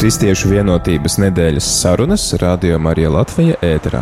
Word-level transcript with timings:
Kristiešu 0.00 0.48
vienotības 0.48 1.18
nedēļas 1.20 1.66
sarunas 1.76 2.22
Radio 2.40 2.78
Marija 2.80 3.10
Latvija 3.12 3.58
ēterā. 3.60 4.00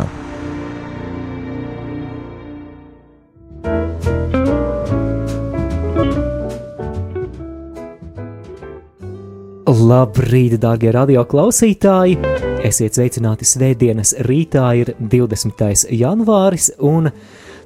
Labrīt, 9.67 10.55
darbie 10.63 10.95
radio 10.95 11.25
klausītāji! 11.27 12.15
Esiet 12.63 12.95
sveicināti 12.95 13.43
Svētdienas 13.51 14.15
rītā, 14.23 14.69
ir 14.79 14.93
20. 15.03 15.83
janvāris, 15.99 16.71
un 16.79 17.11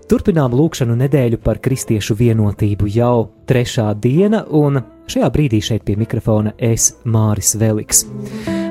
turpinām 0.10 0.54
lūkšanu 0.58 0.96
nedēļu 1.00 1.40
par 1.44 1.60
kristiešu 1.64 2.16
vienotību 2.20 2.90
jau 2.92 3.30
trešā 3.50 3.90
diena, 4.00 4.44
un 4.50 4.82
šajā 5.10 5.30
brīdī 5.34 5.62
šeit 5.64 5.86
pie 5.88 5.96
mikrofona 6.00 6.54
es 6.58 6.92
Māris 7.06 7.54
Veliks. 7.60 8.04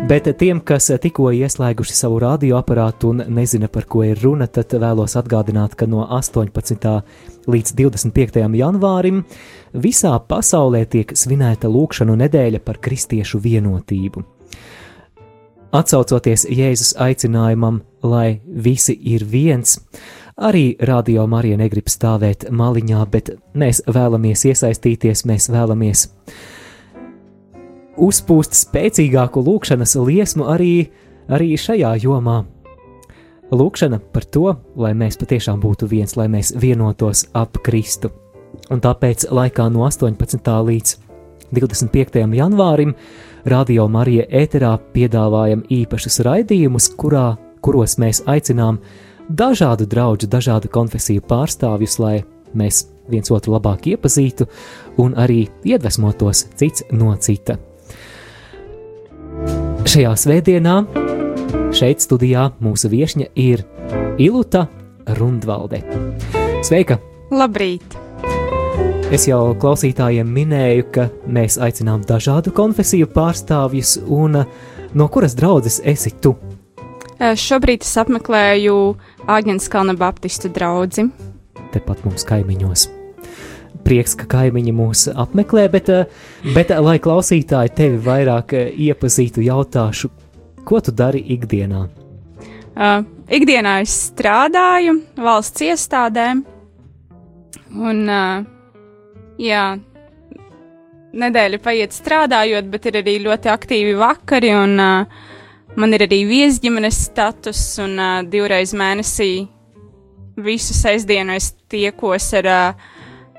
Bet 0.09 0.27
tiem, 0.39 0.61
kas 0.67 0.91
tikko 1.03 1.31
ieslēguši 1.37 1.95
savu 1.95 2.19
radioaparātu 2.25 3.13
un 3.13 3.25
nezina, 3.37 3.69
par 3.71 3.87
ko 3.87 4.03
ir 4.05 4.19
runa, 4.23 4.49
tad 4.51 4.75
vēlos 4.75 5.15
atgādināt, 5.21 5.77
ka 5.79 5.87
no 5.87 6.03
18. 6.05 6.91
līdz 7.47 7.75
25. 7.79 8.43
janvārim 8.59 9.23
visā 9.73 10.17
pasaulē 10.29 10.85
tiek 10.91 11.15
svinēta 11.17 11.71
lūkšanu 11.71 12.19
nedēļa 12.25 12.63
par 12.67 12.83
kristiešu 12.83 13.41
vienotību. 13.45 14.25
Atcaucoties 15.73 16.45
Jēzus 16.53 16.93
aicinājumam, 17.01 17.79
lai 18.05 18.43
visi 18.45 18.93
ir 19.09 19.23
viens, 19.25 19.79
arī 20.37 20.77
Radio 20.81 21.27
Marija 21.27 21.59
negrib 21.61 21.91
stāvēt 21.91 22.49
maliņā, 22.51 23.05
bet 23.11 23.31
mēs 23.59 23.83
vēlamies 23.87 24.47
iesaistīties, 24.49 25.25
mēs 25.29 25.51
vēlamies 25.53 26.07
uzpūst 28.03 28.57
spēcīgāku 28.57 29.43
lūkšanas 29.45 29.97
liesmu 30.01 30.49
arī, 30.49 30.89
arī 31.29 31.55
šajā 31.61 31.95
jomā. 32.03 32.43
Lūkšana 33.53 33.99
par 34.13 34.25
to, 34.33 34.55
lai 34.81 34.95
mēs 34.97 35.19
patiešām 35.21 35.61
būtu 35.61 35.91
viens, 35.91 36.17
lai 36.17 36.29
mēs 36.33 36.55
vienotos 36.57 37.27
ap 37.37 37.59
Kristu. 37.65 38.09
Un 38.73 38.81
tāpēc 38.81 39.27
laikā 39.29 39.69
no 39.73 39.85
18. 39.85 40.49
līdz 40.69 40.97
25. 41.53 42.23
janvārim 42.33 42.95
Radio 43.45 43.89
Marija 43.93 44.25
ēterā 44.31 44.73
piedāvājam 44.95 45.67
īpašus 45.69 46.23
raidījumus, 46.25 46.89
kurā, 46.97 47.35
kuros 47.61 47.99
mēs 48.01 48.23
aicinām 48.25 48.79
dažādu 49.29 49.87
draugu, 49.87 50.27
dažādu 50.27 50.71
konfesiju 50.73 51.23
pārstāvjus, 51.29 51.99
lai 52.03 52.23
mēs 52.55 52.87
viens 53.11 53.31
otru 53.33 53.57
labāk 53.57 53.89
iepazītu 53.93 54.47
un 55.03 55.17
arī 55.19 55.47
iedvesmotos 55.65 56.47
cits 56.59 56.87
no 56.93 57.15
cita. 57.17 57.59
Šajā 59.83 60.13
svētdienā 60.17 60.77
šeit 61.77 62.05
studijā 62.05 62.51
mūsu 62.63 62.91
viesņa 62.93 63.33
ir 63.35 63.65
Iluta 64.23 64.67
Rundvalde. 65.19 65.83
Sveika! 66.63 67.01
Labrīt! 67.33 67.99
Es 69.13 69.27
jau 69.29 69.53
klausītājiem 69.61 70.29
minēju, 70.33 70.85
ka 70.95 71.09
mēs 71.29 71.59
aicinām 71.61 72.05
dažādu 72.09 72.53
konfesiju 72.57 73.11
pārstāvjus, 73.13 73.99
un 74.09 74.39
no 74.97 75.09
kuras 75.13 75.37
draudzes 75.37 75.83
esi 75.85 76.15
tu? 76.23 76.37
Šobrīd 77.23 77.85
es 77.87 77.93
apmeklēju 78.03 78.79
Āģenes 79.31 79.69
Kalna 79.71 79.95
Baptistu 79.95 80.51
draugu. 80.51 81.07
Tepat 81.71 82.03
mums 82.03 82.27
kaimiņos 82.27 82.89
prieks, 83.87 84.15
ka 84.19 84.29
kaimiņi 84.31 84.75
mūs 84.77 85.07
apmeklē, 85.11 85.67
bet, 85.73 85.91
eh, 85.93 86.07
bet 86.55 86.71
eh, 86.71 86.81
lai 86.83 86.99
klausītāji 87.03 87.75
tevi 87.77 88.01
vairāk 88.03 88.55
eh, 88.57 88.71
iepazītu, 88.89 89.45
jautāšu, 89.47 90.11
ko 90.69 90.81
tu 90.81 90.95
dari 90.95 91.23
ikdienā? 91.35 91.83
Uh, 92.73 93.03
ikdienā 93.29 93.83
es 93.83 93.93
strādāju 94.09 94.95
valsts 95.21 95.61
iestādēm, 95.67 96.41
un 97.77 97.99
uh, 98.09 98.47
jā, 99.37 99.65
nedēļa 101.13 101.61
paiet 101.61 101.93
strādājot, 101.93 102.71
bet 102.73 102.89
ir 102.89 103.03
arī 103.03 103.19
ļoti 103.27 103.53
aktīvi 103.53 103.93
vakari, 104.01 104.55
un 104.57 104.81
uh, 104.81 105.29
man 105.77 105.95
ir 105.97 106.05
arī 106.07 106.23
viesģimenes 106.29 106.99
status, 107.09 107.61
un 107.83 107.97
uh, 108.01 108.21
divreiz 108.29 108.75
mēnesī 108.77 109.47
visu 110.43 110.75
sestdienu 110.77 111.37
es 111.37 111.53
tiekos 111.73 112.31
ar 112.41 112.49
uh, 112.49 112.89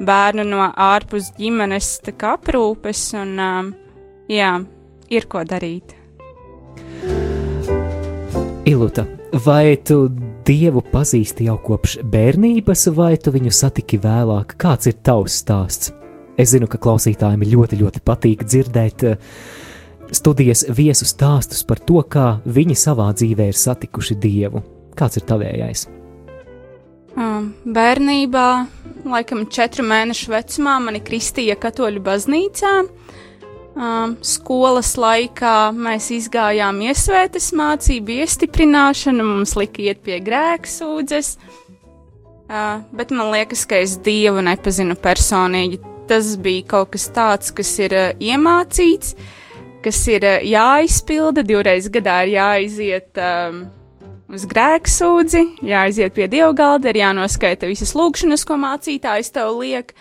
bērnu 0.04 0.46
no 0.48 0.68
ārpus 0.70 1.32
ģimenes 1.38 2.00
aprūpes, 2.34 3.02
un 3.20 3.34
um, 3.40 3.74
jā, 4.30 4.54
ir 5.10 5.28
ko 5.30 5.44
darīt. 5.46 5.96
Iluta, 8.66 9.06
vai 9.46 9.76
tu 9.84 10.08
dievu 10.48 10.82
pazīsti 10.92 11.50
jau 11.50 11.58
kopš 11.60 11.98
bērnības, 12.08 12.88
vai 12.96 13.18
tu 13.20 13.34
viņu 13.36 13.52
satiki 13.52 14.00
vēlāk? 14.00 14.56
Kāds 14.58 14.88
ir 14.88 14.98
tavs 15.04 15.42
stāsts? 15.44 15.92
Es 16.40 16.50
zinu, 16.56 16.66
ka 16.66 16.80
klausītājiem 16.82 17.44
ļoti, 17.46 17.78
ļoti 17.84 18.02
patīk 18.08 18.48
dzirdēt 18.48 19.06
uh, 19.06 19.36
studijas 20.14 20.64
viesu 20.70 21.08
stāstus 21.10 21.66
par 21.68 21.82
to, 21.82 22.02
kā 22.04 22.38
viņi 22.46 22.78
savā 22.78 23.10
dzīvē 23.18 23.50
ir 23.52 23.58
satikuši 23.58 24.18
dievu. 24.22 24.64
Kāds 24.98 25.18
ir 25.20 25.28
tavējais? 25.30 25.88
Um, 27.14 27.52
bērnībā 27.66 28.48
laikam 29.06 29.46
četru 29.52 29.86
mēnešu 29.86 30.32
vecumā 30.34 30.80
mani 30.82 31.02
kristīja 31.06 31.58
katoļu 31.62 32.02
baznīcā. 32.06 32.74
Um, 33.74 34.16
skolas 34.22 34.92
laikā 35.02 35.72
mēs 35.74 36.12
izgājām 36.14 36.82
iesvētas 36.86 37.52
mācību 37.58 38.20
iestiprināšanu, 38.22 39.26
mums 39.26 39.56
lika 39.58 39.82
iet 39.82 40.04
pie 40.06 40.20
grēksūdzes, 40.22 41.32
uh, 41.42 42.84
bet 42.94 43.14
man 43.14 43.32
liekas, 43.34 43.66
ka 43.70 43.82
es 43.82 43.98
Dievu 44.06 44.46
nepazinu 44.46 44.98
personīgi. 44.98 45.82
Tas 46.10 46.36
bija 46.38 46.68
kaut 46.76 46.92
kas 46.94 47.08
tāds, 47.16 47.54
kas 47.56 47.72
ir 47.82 47.98
uh, 47.98 48.12
iemācīts, 48.22 49.16
kas 49.84 50.02
ir 50.12 50.26
uh, 50.28 50.42
jāizpilda, 50.48 51.46
divreiz 51.48 51.90
gadā 51.92 52.24
ir 52.26 52.36
jāiziet. 52.38 53.12
Um, 53.20 53.64
uz 54.34 54.46
grēksūdzi, 54.50 55.44
jāaiziet 55.68 56.16
pie 56.16 56.28
dievgalda, 56.32 56.90
ir 56.90 57.02
jānoskaita 57.04 57.70
visas 57.70 57.94
lūkšanas, 57.98 58.46
ko 58.48 58.58
mācītājs 58.62 59.34
tev 59.36 59.52
liek, 59.60 59.94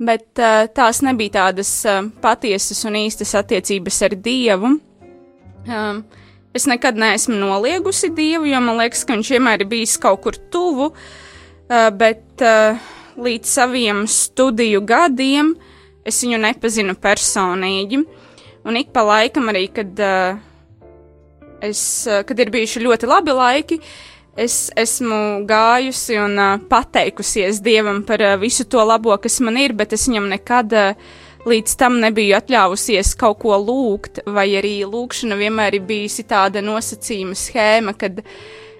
bet 0.00 0.40
uh, 0.40 0.64
tās 0.74 1.02
nebija 1.04 1.36
tādas 1.40 1.72
uh, 1.88 2.02
patiesas 2.22 2.84
un 2.88 2.98
īstas 3.02 3.34
attiecības 3.38 4.00
ar 4.08 4.16
Dievu. 4.24 4.76
Um, 5.68 6.04
es 6.56 6.66
nekad 6.70 6.98
neesmu 6.98 7.36
noliegusi 7.36 8.12
Dievu, 8.16 8.48
jo 8.48 8.62
man 8.64 8.80
liekas, 8.80 9.04
ka 9.04 9.16
viņš 9.16 9.34
vienmēr 9.36 9.64
ir 9.64 9.70
bijis 9.70 9.98
kaut 10.00 10.22
kur 10.24 10.38
tuvu, 10.52 10.90
uh, 10.94 11.90
bet 11.92 12.46
uh, 12.46 12.80
līdz 13.20 13.52
saviem 13.58 14.06
studiju 14.08 14.80
gadiem 14.88 15.52
es 16.06 16.22
viņu 16.24 16.40
nepazinu 16.40 16.96
personīgi. 16.96 18.00
Un 18.68 18.76
ik 18.76 18.92
pa 18.92 19.04
laikam 19.06 19.48
arī, 19.52 19.66
kad 19.72 20.00
uh, 20.04 20.40
es, 21.64 22.06
eh, 22.06 22.22
kad 22.26 22.38
ir 22.40 22.52
bijuši 22.52 22.82
ļoti 22.84 23.08
labi 23.08 23.34
laiki, 23.36 23.80
es 24.40 24.68
esmu 24.78 25.46
gājusi 25.48 26.18
un 26.20 26.36
uh, 26.38 26.60
pateikusies 26.70 27.62
Dievam 27.64 28.02
par 28.06 28.22
uh, 28.24 28.36
visu 28.40 28.66
to 28.68 28.84
labo, 28.84 29.16
kas 29.20 29.40
man 29.44 29.58
ir, 29.60 29.74
bet 29.76 29.94
es 29.96 30.06
viņam 30.08 30.28
nekad 30.32 30.76
uh, 30.76 31.10
līdz 31.48 31.76
tam 31.80 31.98
nebiju 32.02 32.36
atļāvusies 32.36 33.14
kaut 33.20 33.40
ko 33.42 33.56
lūgt, 33.60 34.22
vai 34.28 34.50
arī 34.60 34.80
lūkšana 34.84 35.38
vienmēr 35.40 35.78
ir 35.78 35.86
bijusi 35.88 36.26
tāda 36.28 36.60
nosacījuma 36.64 37.36
schēma, 37.38 37.96
kad, 37.96 38.20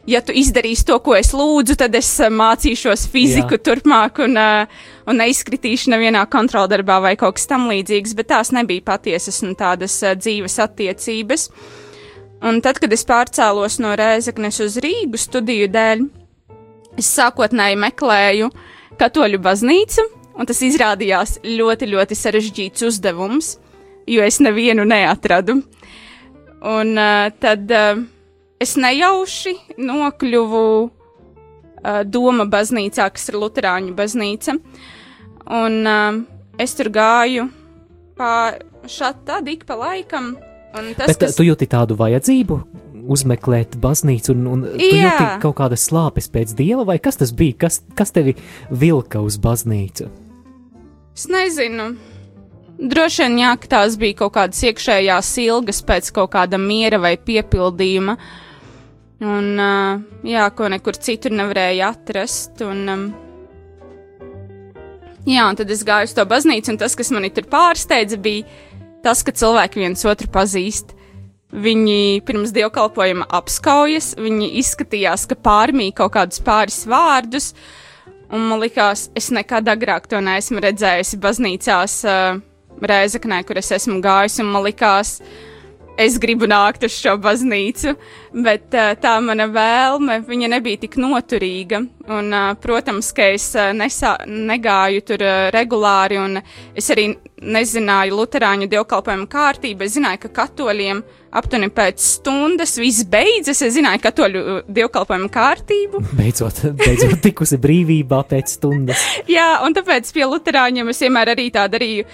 ja 0.09 0.21
tu 0.25 0.35
izdarīsi 0.37 0.87
to, 0.89 0.97
ko 1.05 1.15
es 1.19 1.33
lūdzu, 1.37 1.77
tad 1.81 1.95
es 1.99 2.09
uh, 2.23 2.31
mācīšos 2.33 3.07
fiziku 3.13 3.59
Jā. 3.59 3.63
turpmāk 3.71 4.23
un, 4.25 4.39
uh, 4.41 4.81
un 5.11 5.21
neizkritīšu 5.21 5.93
nevienā 5.93 6.25
kontroldarbā 6.33 7.01
vai 7.05 7.15
kaut 7.21 7.39
kas 7.39 7.49
tam 7.51 7.69
līdzīgs, 7.71 8.15
bet 8.17 8.31
tās 8.33 8.53
nebija 8.57 8.87
patiesas 8.93 9.43
un 9.47 9.57
tādas 9.59 9.99
uh, 10.05 10.15
dzīves 10.19 10.59
attiecības. 10.65 11.49
Un 12.47 12.63
tad, 12.65 12.81
kad 12.81 12.93
es 12.97 13.05
pārcēlos 13.05 13.77
no 13.85 13.93
Rēzaknes 13.99 14.63
uz 14.65 14.79
Rīgu 14.81 15.21
studiju 15.21 15.69
dēļ, 15.75 16.07
es 17.01 17.11
sākotnēji 17.19 17.77
meklēju 17.83 18.49
katoļu 19.01 19.41
baznīcu, 19.45 20.07
un 20.41 20.49
tas 20.49 20.63
izrādījās 20.65 21.41
ļoti, 21.45 21.91
ļoti 21.93 22.17
sarežģīts 22.17 22.87
uzdevums, 22.89 23.59
jo 24.09 24.25
es 24.25 24.41
nevienu 24.41 24.87
neatradu. 24.89 25.61
Un 26.71 26.97
uh, 26.97 27.29
tad 27.41 27.69
uh, 27.73 28.01
es 28.61 28.77
nejauši 28.77 29.55
nokļuvu 29.79 30.65
uh, 30.85 32.03
Doma 32.05 32.47
baznīcā, 32.51 33.09
kas 33.15 33.31
ir 33.33 33.41
Lutāņu 33.41 33.97
baznīca, 33.97 34.59
un 35.61 35.81
uh, 35.89 36.21
es 36.61 36.77
tur 36.79 36.93
gāju 36.95 37.49
šādi 38.21 39.25
tad 39.25 39.47
ik 39.49 39.63
pa 39.65 39.79
laikam 39.81 40.35
Tas, 40.71 41.09
Bet 41.09 41.19
kas... 41.19 41.35
tu 41.35 41.43
jūti 41.43 41.67
tādu 41.67 41.97
vajadzību 41.99 42.61
uzmeklēt 43.11 43.75
baznīcu, 43.83 44.35
un, 44.37 44.45
un 44.47 44.61
tu 44.69 44.87
jūti 44.87 45.25
kaut 45.43 45.57
kādas 45.59 45.89
slāpes 45.89 46.29
pēc 46.31 46.53
dieva, 46.55 46.85
vai 46.87 47.01
kas 47.03 47.19
tas 47.19 47.33
bija? 47.35 47.57
Kas, 47.65 47.81
kas 47.99 48.15
tevi 48.15 48.37
vilka 48.71 49.23
uz 49.25 49.41
baznīcu? 49.43 50.07
Es 51.17 51.27
nezinu. 51.33 51.89
droši 52.79 53.25
vien, 53.25 53.41
jā, 53.43 53.57
ka 53.59 53.73
tās 53.75 53.97
bija 53.99 54.21
kaut 54.23 54.37
kādas 54.37 54.63
iekšējās 54.69 55.33
ilgas 55.43 55.83
pēc 55.89 56.13
kaut 56.15 56.31
kāda 56.37 56.61
miera 56.61 57.01
vai 57.03 57.17
piepildījuma. 57.19 58.15
Un, 59.21 59.59
uh, 59.61 60.01
jā, 60.25 60.47
ko 60.57 60.71
nekur 60.73 60.97
citur 60.97 61.35
nevarēja 61.37 61.91
atrast. 61.93 62.63
Un, 62.65 62.79
um, 62.89 63.03
jā, 65.29 65.45
un 65.45 65.59
tad 65.59 65.69
es 65.73 65.85
gāju 65.85 66.09
uz 66.09 66.15
to 66.17 66.25
baznīcu, 66.29 66.73
un 66.73 66.81
tas, 66.81 66.97
kas 66.97 67.13
mani 67.13 67.29
tur 67.37 67.45
pārsteidza, 67.51 68.17
bija 68.17 68.49
tas, 69.05 69.21
ka 69.25 69.35
cilvēki 69.37 69.83
viens 69.83 70.07
otru 70.09 70.31
pazīst. 70.33 70.97
Viņi 71.51 72.23
pirms 72.25 72.55
dievkalpojuma 72.57 73.27
apskaujas, 73.37 74.15
viņi 74.17 74.53
izskatījās, 74.63 75.27
ka 75.29 75.37
pārmīja 75.37 75.99
kaut 76.01 76.15
kādus 76.15 76.41
pāris 76.47 76.85
vārdus, 76.89 77.51
un 78.31 78.47
man 78.47 78.63
likās, 78.63 79.09
es 79.19 79.29
nekad 79.35 79.69
agrāk 79.69 80.07
to 80.09 80.23
neesmu 80.23 80.63
redzējusi 80.63 81.21
baznīcās 81.21 82.01
uh, 82.07 82.41
Rēzaknē, 82.81 83.43
kur 83.45 83.59
es 83.61 83.73
esmu 83.75 83.99
gājis, 84.01 84.39
un 84.41 84.55
man 84.55 84.65
likās, 84.65 85.19
uh, 85.19 85.50
es 86.01 86.19
gribu 86.23 86.49
nākt 86.51 86.85
uz 86.87 86.97
šo 86.97 87.17
baznīcu, 87.21 87.95
bet 88.45 88.69
tā 89.03 89.15
mana 89.25 89.47
vēlme, 89.51 90.21
viņa 90.27 90.51
nebija 90.57 90.85
tik 90.87 90.99
noturīga. 91.01 91.85
Un, 92.11 92.35
protams, 92.63 93.13
ka 93.15 93.29
es 93.37 93.53
nesā, 93.77 94.17
negāju 94.27 95.05
tur 95.07 95.23
regulāri, 95.55 96.19
un 96.19 96.41
es 96.75 96.91
arī 96.91 97.13
nezināju 97.41 98.17
Lutāņu 98.19 98.69
dievkalpojumu 98.71 99.29
kārtību. 99.31 99.87
Es 99.87 99.95
zināju, 99.97 100.25
ka 100.25 100.33
katoļiem 100.41 101.03
aptuveni 101.37 101.71
pēc 101.73 102.03
stundas 102.03 102.75
viss 102.81 103.07
beidzas. 103.09 103.63
Es 103.65 103.77
zināju 103.77 104.03
katoļu 104.05 104.43
dievkalpojumu 104.69 105.31
kārtību. 105.33 106.03
Beidzot, 106.19 106.65
beidzot 106.81 107.21
tikusi 107.25 107.61
brīvībā 107.63 108.23
pēc 108.31 108.57
stundas. 108.59 109.07
Jā, 109.37 109.61
un 109.67 109.77
tāpēc 109.77 110.11
pie 110.17 110.27
Lutāņiem 110.29 110.93
es 110.93 111.03
vienmēr 111.05 111.35
arī 111.37 111.49
tā 111.55 111.67
darīju 111.71 112.09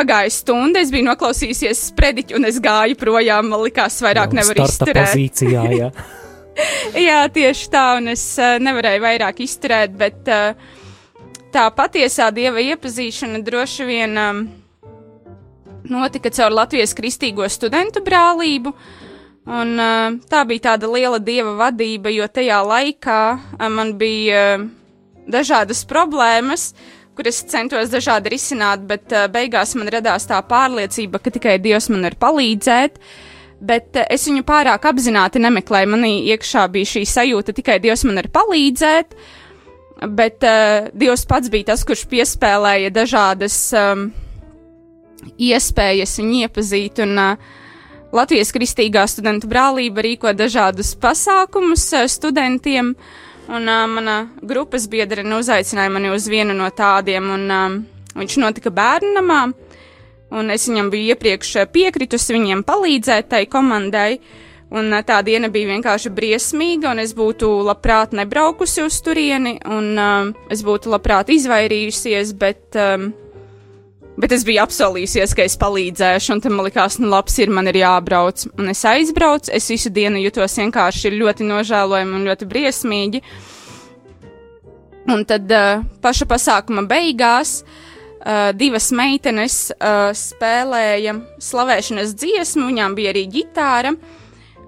Pagāja 0.00 0.30
stunda, 0.32 0.80
es 0.80 0.88
biju 0.88 1.04
noklausījusies 1.10 1.82
sprediķi, 1.90 2.36
un 2.38 2.48
es 2.48 2.56
gāju 2.62 2.96
projām. 2.96 3.50
Man 3.52 3.60
likās, 3.66 3.98
vairāk 4.00 4.32
nevar 4.32 4.62
izturēt. 4.64 4.96
Pozīcijā, 4.96 5.64
jā. 5.76 5.88
jā, 7.10 7.18
tieši 7.34 7.66
tā, 7.72 7.82
un 7.98 8.08
es 8.14 8.22
uh, 8.40 8.54
nevarēju 8.64 9.02
vairāk 9.04 9.42
izturēt, 9.44 9.92
bet 10.00 10.30
uh, 10.32 10.56
tā 11.52 11.66
patiesā 11.76 12.30
dieva 12.32 12.64
iepazīšana 12.64 13.42
droši 13.44 13.88
vien 13.90 14.16
um, 14.22 14.40
notika 15.90 16.32
caur 16.32 16.56
Latvijas 16.62 16.96
kristīgo 16.96 17.44
studentu 17.52 18.00
brālību. 18.06 18.72
Un, 19.50 19.74
uh, 19.76 20.16
tā 20.32 20.46
bija 20.48 20.70
tāda 20.70 20.88
liela 20.88 21.20
dieva 21.20 21.58
vadība, 21.58 22.08
jo 22.14 22.24
tajā 22.24 22.62
laikā 22.64 23.20
uh, 23.36 23.68
man 23.68 23.98
bija 24.00 24.46
uh, 24.62 24.64
dažādas 25.28 25.84
problēmas, 25.92 26.70
uh, 26.72 26.99
kuras 27.20 27.42
centos 27.52 27.90
dažādi 27.92 28.32
risināt, 28.32 28.86
bet 28.88 29.12
uh, 29.12 29.26
beigās 29.28 29.74
man 29.76 29.90
radās 29.92 30.24
tā 30.28 30.38
pārliecība, 30.48 31.20
ka 31.20 31.32
tikai 31.34 31.58
Dievs 31.60 31.90
man 31.92 32.06
var 32.08 32.16
palīdzēt. 32.22 32.96
Bet 33.60 33.92
uh, 34.00 34.06
es 34.08 34.24
viņu 34.24 34.46
pārāk 34.48 34.88
apzināti 34.88 35.42
nemeklēju. 35.44 35.90
Manī 35.92 36.14
iekšā 36.32 36.64
bija 36.72 36.88
šī 36.94 37.04
sajūta, 37.04 37.52
tikai 37.58 37.76
Dievs 37.84 38.06
man 38.08 38.22
var 38.22 38.30
palīdzēt. 38.32 39.12
Bet 40.16 40.48
uh, 40.48 40.88
Dievs 40.96 41.26
pats 41.28 41.52
bija 41.52 41.74
tas, 41.74 41.84
kurš 41.84 42.06
piespēlēja 42.08 42.88
dažādas 42.96 43.60
um, 43.76 44.08
iespējas 45.36 46.16
viņu 46.22 46.46
iepazīt. 46.46 47.04
Un, 47.04 47.18
uh, 47.20 47.56
Latvijas 48.16 48.48
Kristīgā 48.56 49.04
studentu 49.12 49.46
brālība 49.50 50.08
rīko 50.08 50.32
dažādus 50.32 50.96
pasākumus 51.04 51.84
uh, 51.92 52.08
studentiem. 52.08 52.96
Uh, 52.96 53.26
Un 53.50 53.66
uh, 53.66 53.86
mana 53.90 54.16
grupas 54.46 54.86
biedrene 54.90 55.40
uzaicināja 55.40 55.90
mani 55.90 56.12
uz 56.14 56.28
vienu 56.30 56.54
no 56.54 56.68
tādiem, 56.70 57.32
un 57.34 57.48
um, 57.50 57.80
viņš 58.14 58.36
notika 58.42 58.70
bērnu 58.74 59.16
namā. 59.16 59.40
Un 60.30 60.52
es 60.54 60.68
viņam 60.68 60.92
biju 60.92 61.16
iepriekš 61.16 61.56
piekritusi 61.74 62.36
viņiem 62.36 62.62
palīdzēt 62.66 63.32
tai 63.32 63.44
komandai. 63.50 64.20
Un 64.70 64.94
tā 65.02 65.16
diena 65.26 65.48
bija 65.50 65.72
vienkārši 65.72 66.12
briesmīga, 66.14 66.92
un 66.92 67.02
es 67.02 67.10
būtu 67.18 67.48
labprāt 67.66 68.12
nebraukusi 68.14 68.84
uz 68.84 69.00
turieni, 69.02 69.56
un 69.66 69.98
um, 69.98 70.30
es 70.46 70.62
būtu 70.62 70.92
labprāt 70.92 71.32
izvairījusies, 71.34 72.30
bet 72.38 72.78
um, 72.78 73.08
Bet 74.20 74.34
es 74.36 74.42
biju 74.44 74.60
apsolījusies, 74.66 75.32
ka 75.36 75.44
es 75.46 75.56
palīdzēšu, 75.60 76.34
un 76.34 76.42
tam 76.44 76.58
man 76.58 76.66
likās, 76.66 76.98
nu, 77.00 77.08
labs 77.08 77.38
ir, 77.40 77.52
man 77.56 77.70
ir 77.70 77.78
jābrauc. 77.80 78.42
Un 78.60 78.68
es 78.72 78.82
aizbraucu, 78.84 79.52
es 79.56 79.68
visu 79.72 79.92
dienu 79.96 80.20
jutos 80.20 80.58
vienkārši 80.60 81.14
ļoti 81.14 81.46
nožēlojami 81.48 82.18
un 82.18 82.26
ļoti 82.28 82.48
briesmīgi. 82.50 83.22
Un 85.10 85.24
tad 85.28 85.48
uh, 85.56 85.86
paša 86.04 86.28
pasākuma 86.28 86.84
beigās 86.90 87.62
uh, 87.62 88.50
divas 88.52 88.90
meitenes 88.92 89.70
uh, 89.78 90.10
spēlēja 90.12 91.16
slavēšanas 91.40 92.12
dziesmu, 92.20 92.68
viņām 92.68 92.98
bija 92.98 93.14
arī 93.14 93.24
ģitāra. 93.38 93.94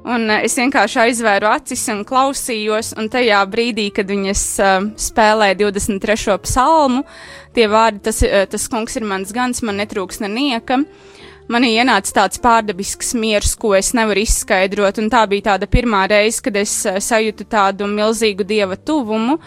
Un 0.02 0.24
uh, 0.32 0.40
es 0.40 0.56
vienkārši 0.56 1.02
aizvēru 1.04 1.52
acis 1.52 1.84
un 1.92 2.06
klausījos, 2.08 2.94
un 2.96 3.12
tajā 3.12 3.44
brīdī, 3.52 3.90
kad 3.94 4.08
viņas 4.08 4.48
uh, 4.64 4.90
spēlēja 5.10 5.60
23. 5.60 6.40
psalmu, 6.48 7.04
uh, 7.04 7.41
tie 7.54 7.68
vārdi, 7.70 8.02
tas, 8.08 8.22
eh, 8.22 8.46
tas 8.46 8.68
kungs 8.68 8.96
ir 8.96 9.06
mans 9.08 9.32
gans, 9.32 9.62
man 9.62 9.80
netrūks 9.80 10.22
nenieka. 10.24 10.82
Manī 11.50 11.74
ienāca 11.74 12.14
tāds 12.14 12.38
pārdabisks 12.40 13.12
miers, 13.18 13.56
ko 13.58 13.74
es 13.74 13.92
nevaru 13.92 14.22
izskaidrot, 14.22 14.98
un 15.02 15.10
tā 15.10 15.26
bija 15.28 15.52
tāda 15.52 15.66
pirmā 15.66 16.06
reize, 16.08 16.40
kad 16.40 16.56
es 16.56 16.86
eh, 16.86 17.00
sajūtu 17.02 17.48
tādu 17.50 17.88
milzīgu 17.90 18.46
dieva 18.46 18.76
tuvumu. 18.76 19.38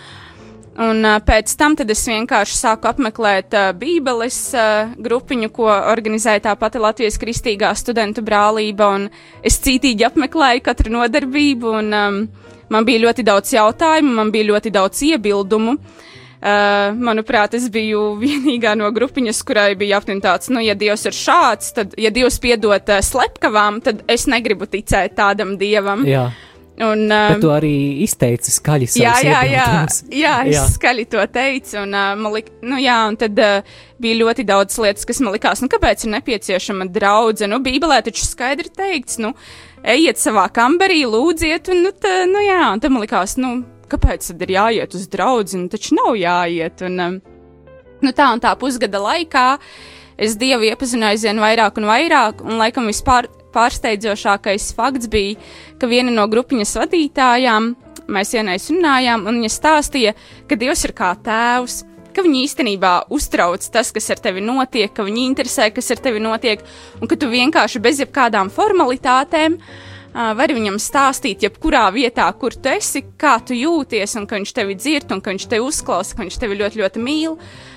Un 0.76 1.06
uh, 1.08 1.22
pēc 1.24 1.54
tam 1.56 1.72
es 1.80 2.02
vienkārši 2.04 2.58
sāku 2.60 2.90
apmeklēt 2.90 3.54
uh, 3.56 3.70
Bībeles 3.80 4.40
uh, 4.60 4.92
grupiņu, 5.00 5.48
ko 5.56 5.70
organizēja 5.72 6.42
tā 6.50 6.56
pati 6.60 6.82
Latvijas 6.84 7.16
Kristīgā 7.16 7.70
studentu 7.80 8.20
brālība, 8.22 8.90
un 8.92 9.08
es 9.42 9.56
cītīgi 9.64 10.04
apmeklēju 10.04 10.66
katru 10.66 10.92
nodarbību, 10.98 11.72
un 11.80 11.96
um, 11.96 12.20
man 12.68 12.84
bija 12.84 13.06
ļoti 13.06 13.24
daudz 13.24 13.56
jautājumu, 13.56 14.18
man 14.20 14.34
bija 14.36 14.50
ļoti 14.52 14.74
daudz 14.76 15.00
iebildumu. 15.14 15.78
Uh, 15.80 16.15
Uh, 16.36 16.92
manuprāt, 17.00 17.56
es 17.58 17.70
biju 17.74 18.16
vienīgā 18.24 18.76
no 18.78 18.90
grupiņas, 18.94 19.44
kurai 19.48 19.70
bija 19.80 20.02
aptuveni 20.02 20.24
tāds, 20.26 20.52
nu, 20.54 20.62
ja 20.62 20.76
Dievs 20.78 21.08
ir 21.08 21.16
šāds, 21.16 21.72
tad, 21.78 21.96
ja 21.98 22.12
Dievs 22.14 22.38
piedod 22.44 22.92
uh, 22.92 23.00
slepkavām, 23.02 23.80
tad 23.86 24.04
es 24.12 24.28
negribu 24.30 24.68
ticēt 24.70 25.16
tādam 25.18 25.56
Dievam. 25.62 26.04
Jā. 26.10 26.28
Un, 26.76 27.06
uh, 27.08 27.30
Bet 27.32 27.40
tu 27.40 27.52
arī 27.56 27.76
izteici 28.04 28.52
skaļi 28.52 28.88
savu 28.92 29.06
jā, 29.06 29.14
jā, 29.24 29.42
jā, 29.48 29.68
jā, 30.12 30.34
es 30.44 30.58
jā. 30.58 30.64
skaļi 30.74 31.06
to 31.14 31.24
teicu, 31.32 31.78
un, 31.86 31.96
uh, 31.96 32.12
man 32.20 32.34
lik, 32.36 32.50
nu, 32.68 32.76
jā, 32.84 32.98
un 33.08 33.16
tad 33.20 33.40
uh, 33.40 33.78
bija 34.04 34.18
ļoti 34.20 34.44
daudz 34.50 34.76
lietas, 34.84 35.08
kas 35.08 35.22
man 35.24 35.32
likās, 35.38 35.64
nu, 35.64 35.70
kāpēc 35.72 36.04
ir 36.04 36.12
nepieciešama 36.18 36.90
draudze, 36.92 37.48
nu, 37.48 37.62
bībelē 37.64 38.02
taču 38.04 38.28
skaidri 38.28 38.74
teikts, 38.76 39.22
nu, 39.24 39.32
ejiet 39.88 40.20
savā 40.20 40.50
kambarī, 40.52 41.06
lūdziet, 41.08 41.72
un, 41.72 41.86
nu, 41.88 41.96
tā, 41.96 42.26
nu, 42.28 42.44
jā, 42.44 42.60
un 42.74 42.84
tad 42.84 42.92
man 42.92 43.06
likās, 43.08 43.38
nu, 43.40 43.56
kāpēc 43.92 44.32
tad 44.32 44.44
ir 44.46 44.56
jāiet 44.56 44.98
uz 44.98 45.08
draugu, 45.12 45.60
nu 45.60 45.72
taču 45.72 45.98
nav 45.98 46.16
jāiet. 46.20 46.84
Un, 46.88 47.00
um, 47.06 47.18
nu, 48.02 48.14
tā 48.16 48.30
un 48.34 48.44
tā 48.44 48.54
pusgada 48.60 49.02
laikā 49.02 49.48
es 50.18 50.38
Dievu 50.40 50.68
iepazinu 50.70 51.10
aizvien 51.10 51.40
vairāk 51.42 51.80
un 51.82 51.90
vairāk, 51.90 52.44
un 52.46 52.60
laikam 52.62 52.88
vispār 52.92 53.30
pārsteidzošākais 53.56 54.72
fakts 54.76 55.10
bija, 55.12 55.40
ka 55.80 55.88
viena 55.92 56.12
no 56.12 56.28
grupiņas 56.32 56.76
vadītājām, 56.82 57.74
mēs 58.12 58.36
vienais 58.36 58.70
runājām, 58.72 59.26
un 59.28 59.42
viņa 59.42 59.52
stāstīja, 59.52 60.16
ka 60.50 60.58
Dievs 60.60 60.86
ir 60.88 60.94
kā 60.96 61.14
tēvs, 61.26 61.82
ka 62.16 62.24
viņi 62.24 62.44
īstenībā 62.48 62.94
uztrauc 63.12 63.64
tas, 63.72 63.92
kas 63.96 64.08
ar 64.14 64.22
tevi 64.24 64.44
notiek, 64.44 64.92
ka 64.96 65.04
viņi 65.04 65.26
interesē, 65.32 65.68
kas 65.76 65.92
ar 65.92 66.04
tevi 66.04 66.22
notiek, 66.24 66.64
un 67.02 67.12
ka 67.12 67.18
tu 67.20 67.28
vienkārši 67.32 67.82
bez 67.84 68.00
jebkādām 68.04 68.52
formalitātēm 68.56 69.58
uh, 69.60 69.95
var 70.16 70.54
viņam 70.56 70.78
stāstīt, 70.82 71.44
jebkurā 71.44 71.88
vietā, 71.96 72.28
kur 72.40 72.56
tu 72.56 72.72
esi, 72.72 73.04
kā 73.20 73.36
tu 73.46 73.58
jūties, 73.58 74.16
un 74.20 74.28
ka 74.30 74.40
viņš 74.40 74.54
tevi 74.56 74.78
dzird, 74.80 75.12
un 75.12 75.24
ka 75.24 75.34
viņš 75.34 75.50
tevi 75.52 75.66
uzklausa, 75.66 76.16
ka 76.16 76.24
viņš 76.24 76.40
tevi 76.40 76.60
ļoti, 76.62 76.82
ļoti 76.84 77.04
mīl. 77.04 77.36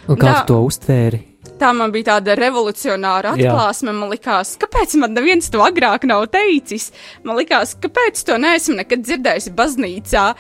Un 0.09 0.21
kā 0.21 0.41
tu 0.41 0.55
to 0.55 0.61
uztvēri? 0.69 1.25
Tā 1.59 1.73
man 1.75 1.91
bija 1.95 2.13
tāda 2.13 2.37
revolucionāra 2.39 3.33
atklāsme. 3.35 3.93
Man 3.95 4.13
liekas, 4.13 4.55
kāpēc 4.61 4.95
man 5.01 5.15
neviens 5.17 5.51
to 5.51 5.63
agrāk 5.65 6.07
nav 6.07 6.29
teicis? 6.31 6.93
Man 7.27 7.39
liekas, 7.41 7.75
kāpēc 7.83 8.23
to 8.27 8.39
neesmu 8.39 8.79
nekad 8.83 9.03
dzirdējusi 9.07 9.55
baznīcā. 9.59 10.31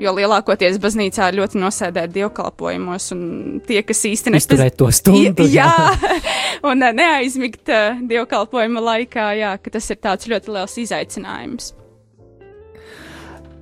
Jo 0.00 0.14
lielākoties 0.16 0.78
baznīcā 0.80 1.26
ir 1.28 1.42
ļoti 1.42 1.60
nosēdēt 1.60 2.14
dievkalpojumos, 2.14 3.10
un 3.12 3.24
tie, 3.66 3.82
kas 3.84 4.00
īsti 4.08 4.32
nespēj 4.32 4.70
to 4.80 4.88
stundu, 4.96 5.44
jā, 5.44 5.66
jā. 5.68 6.20
un 6.66 6.82
eh, 6.82 6.92
neaizmigt 6.96 7.70
uh, 7.72 8.00
dievkalpojuma 8.10 8.82
laikā, 8.84 9.30
jā, 9.38 9.54
ka 9.62 9.72
tas 9.76 9.90
ir 9.92 10.00
tāds 10.02 10.28
ļoti 10.30 10.54
liels 10.54 10.76
izaicinājums. 10.84 11.72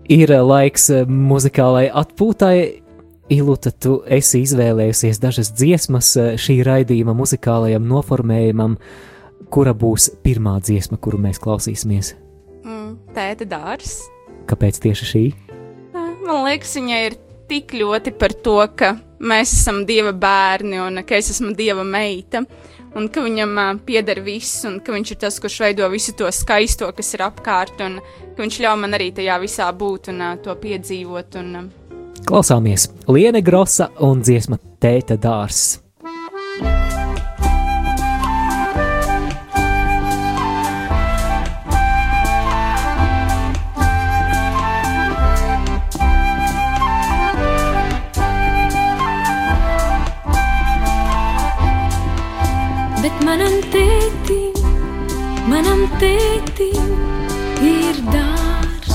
Ir 0.08 0.32
eh, 0.32 0.44
laiks 0.44 0.90
muzikālai 1.08 1.88
atpūtai. 1.92 2.58
Ilūta, 3.28 3.74
tu 3.76 3.98
esi 4.08 4.40
izvēlējusies 4.40 5.18
dažas 5.20 5.50
dziesmas 5.52 6.14
šī 6.40 6.62
raidījuma 6.64 7.12
muzikālajam 7.12 7.84
noformējumam, 7.84 8.78
kura 9.52 9.74
būs 9.76 10.08
pirmā 10.24 10.54
dziesma, 10.64 10.96
kuru 10.96 11.20
mēs 11.20 11.36
klausīsimies. 11.44 12.14
Mm, 12.64 12.94
tēta 13.12 13.44
dārs. 13.50 13.98
Kāpēc 14.48 14.80
tieši 14.80 15.10
šī? 15.10 15.24
Man 15.92 16.46
liekas, 16.46 16.72
viņai 16.80 17.02
ir 17.10 17.18
tik 17.48 17.72
ļoti 17.76 18.12
par 18.20 18.34
to, 18.44 18.56
ka 18.76 18.94
mēs 19.20 19.52
esam 19.56 19.82
dieva 19.88 20.12
bērni 20.12 20.80
un 20.82 21.02
ka 21.06 21.16
es 21.18 21.30
esmu 21.32 21.54
dieva 21.56 21.84
meita. 21.86 22.44
Un 22.96 23.08
ka 23.12 23.24
viņam 23.24 23.56
uh, 23.58 23.72
pieder 23.84 24.22
viss, 24.24 24.62
un 24.68 24.78
ka 24.84 24.94
viņš 24.94 25.14
ir 25.14 25.20
tas, 25.24 25.40
kurš 25.42 25.58
veido 25.66 25.88
visu 25.92 26.14
to 26.18 26.30
skaisto, 26.32 26.90
kas 26.96 27.12
ir 27.16 27.26
apkārt, 27.26 27.82
un 27.84 27.98
ka 28.36 28.44
viņš 28.44 28.60
ļauj 28.64 28.78
man 28.84 28.96
arī 28.98 29.10
tajā 29.16 29.40
visā 29.42 29.68
būt 29.72 30.12
un 30.14 30.24
uh, 30.24 30.38
to 30.44 30.54
piedzīvot. 30.62 31.40
Un, 31.42 31.52
uh. 31.58 31.68
Klausāmies 32.28 32.88
Liene 33.08 33.42
Grosa 33.44 33.90
un 34.04 34.24
dziesma 34.24 34.60
Tēta 34.80 35.16
dārs. 35.20 35.78
Manam 53.28 53.56
tētim, 53.72 54.54
manam 55.52 55.82
tētim 56.00 56.86
ir 57.70 57.98
dārs. 58.06 58.94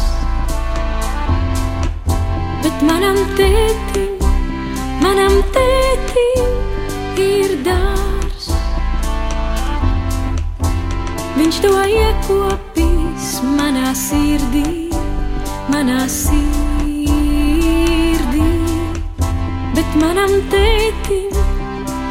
Bet 2.64 2.82
manam 2.88 3.20
tētim, 3.38 4.24
manam 5.04 5.38
tētim 5.58 7.22
ir 7.28 7.54
dārs. 7.68 8.50
Viņš 11.38 11.62
to 11.68 11.76
iekopīs 12.00 13.30
manā 13.54 13.94
sirdī, 14.02 14.90
manā 15.70 16.08
sirdī. 16.18 17.04
Bet 19.78 20.00
manam 20.02 20.40
tētim, 20.50 21.44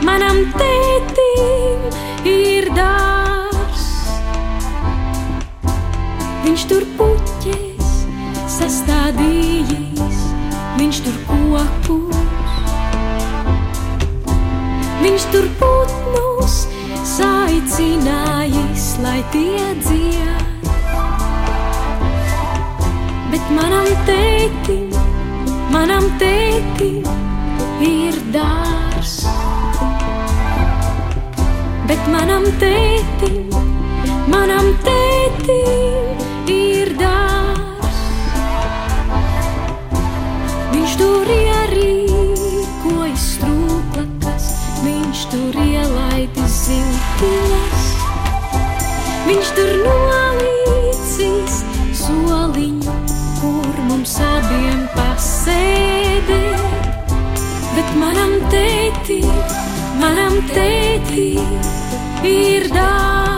manam 0.07 0.39
tētim 0.59 1.85
ir 2.27 2.69
dārs. 2.77 3.87
Viņš 6.43 6.65
tur 6.71 6.87
puķēs, 6.99 7.93
sastādījis, 8.57 10.21
viņš 10.81 11.03
tur 11.07 11.19
kokus. 11.31 12.59
Viņš 15.03 15.27
tur 15.33 15.49
putnus 15.59 16.61
saicinājis, 17.15 18.87
lai 19.03 19.19
tie 19.35 19.67
dzied. 19.83 20.71
Bet 23.33 23.53
manam 23.57 23.91
tētim, 24.07 24.89
manam 25.75 26.09
tētim 26.23 27.07
ir 27.83 28.19
dārs 28.35 28.92
bet 31.93 32.07
manam 32.09 32.45
tētim, 32.57 33.51
manam 34.33 34.69
tētim 34.81 36.23
ir 36.49 36.93
dārs. 36.97 37.99
Viņš 40.73 40.95
tur 41.03 41.33
ierīkojas 41.35 43.27
strūklakas, 43.35 44.47
viņš 44.87 45.27
tur 45.35 45.59
ielaidis 45.67 46.57
ziltiņas, 46.63 47.85
viņš 49.29 49.53
tur 49.59 49.73
nolīdzīs 49.85 51.61
soliņu, 52.07 52.97
kur 53.43 53.85
mums 53.91 54.17
abiem 54.31 54.89
pasēdēt, 54.97 56.57
bet 57.77 57.95
manam 58.01 58.39
tētim, 58.49 58.92
manam 60.03 60.39
tētim 60.51 61.53
ir 62.27 62.67
dārs, 62.73 63.32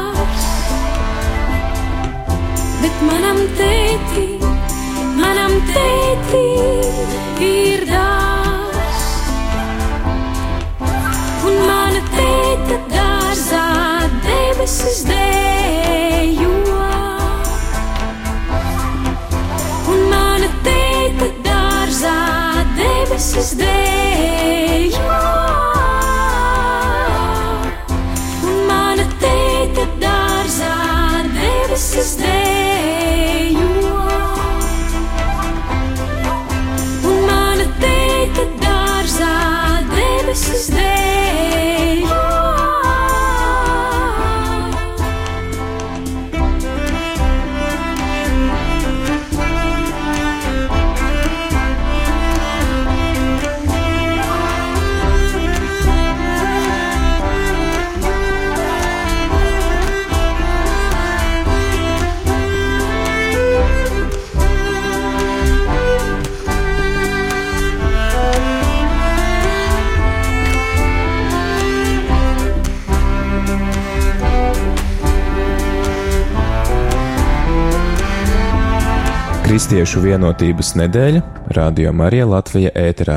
Kristiešu 79.74 80.04
vienotības 80.04 80.68
nedēļa 80.78 81.20
Radio 81.56 81.90
Marija 81.98 82.28
Latvija 82.30 82.70
ēterā 82.78 83.16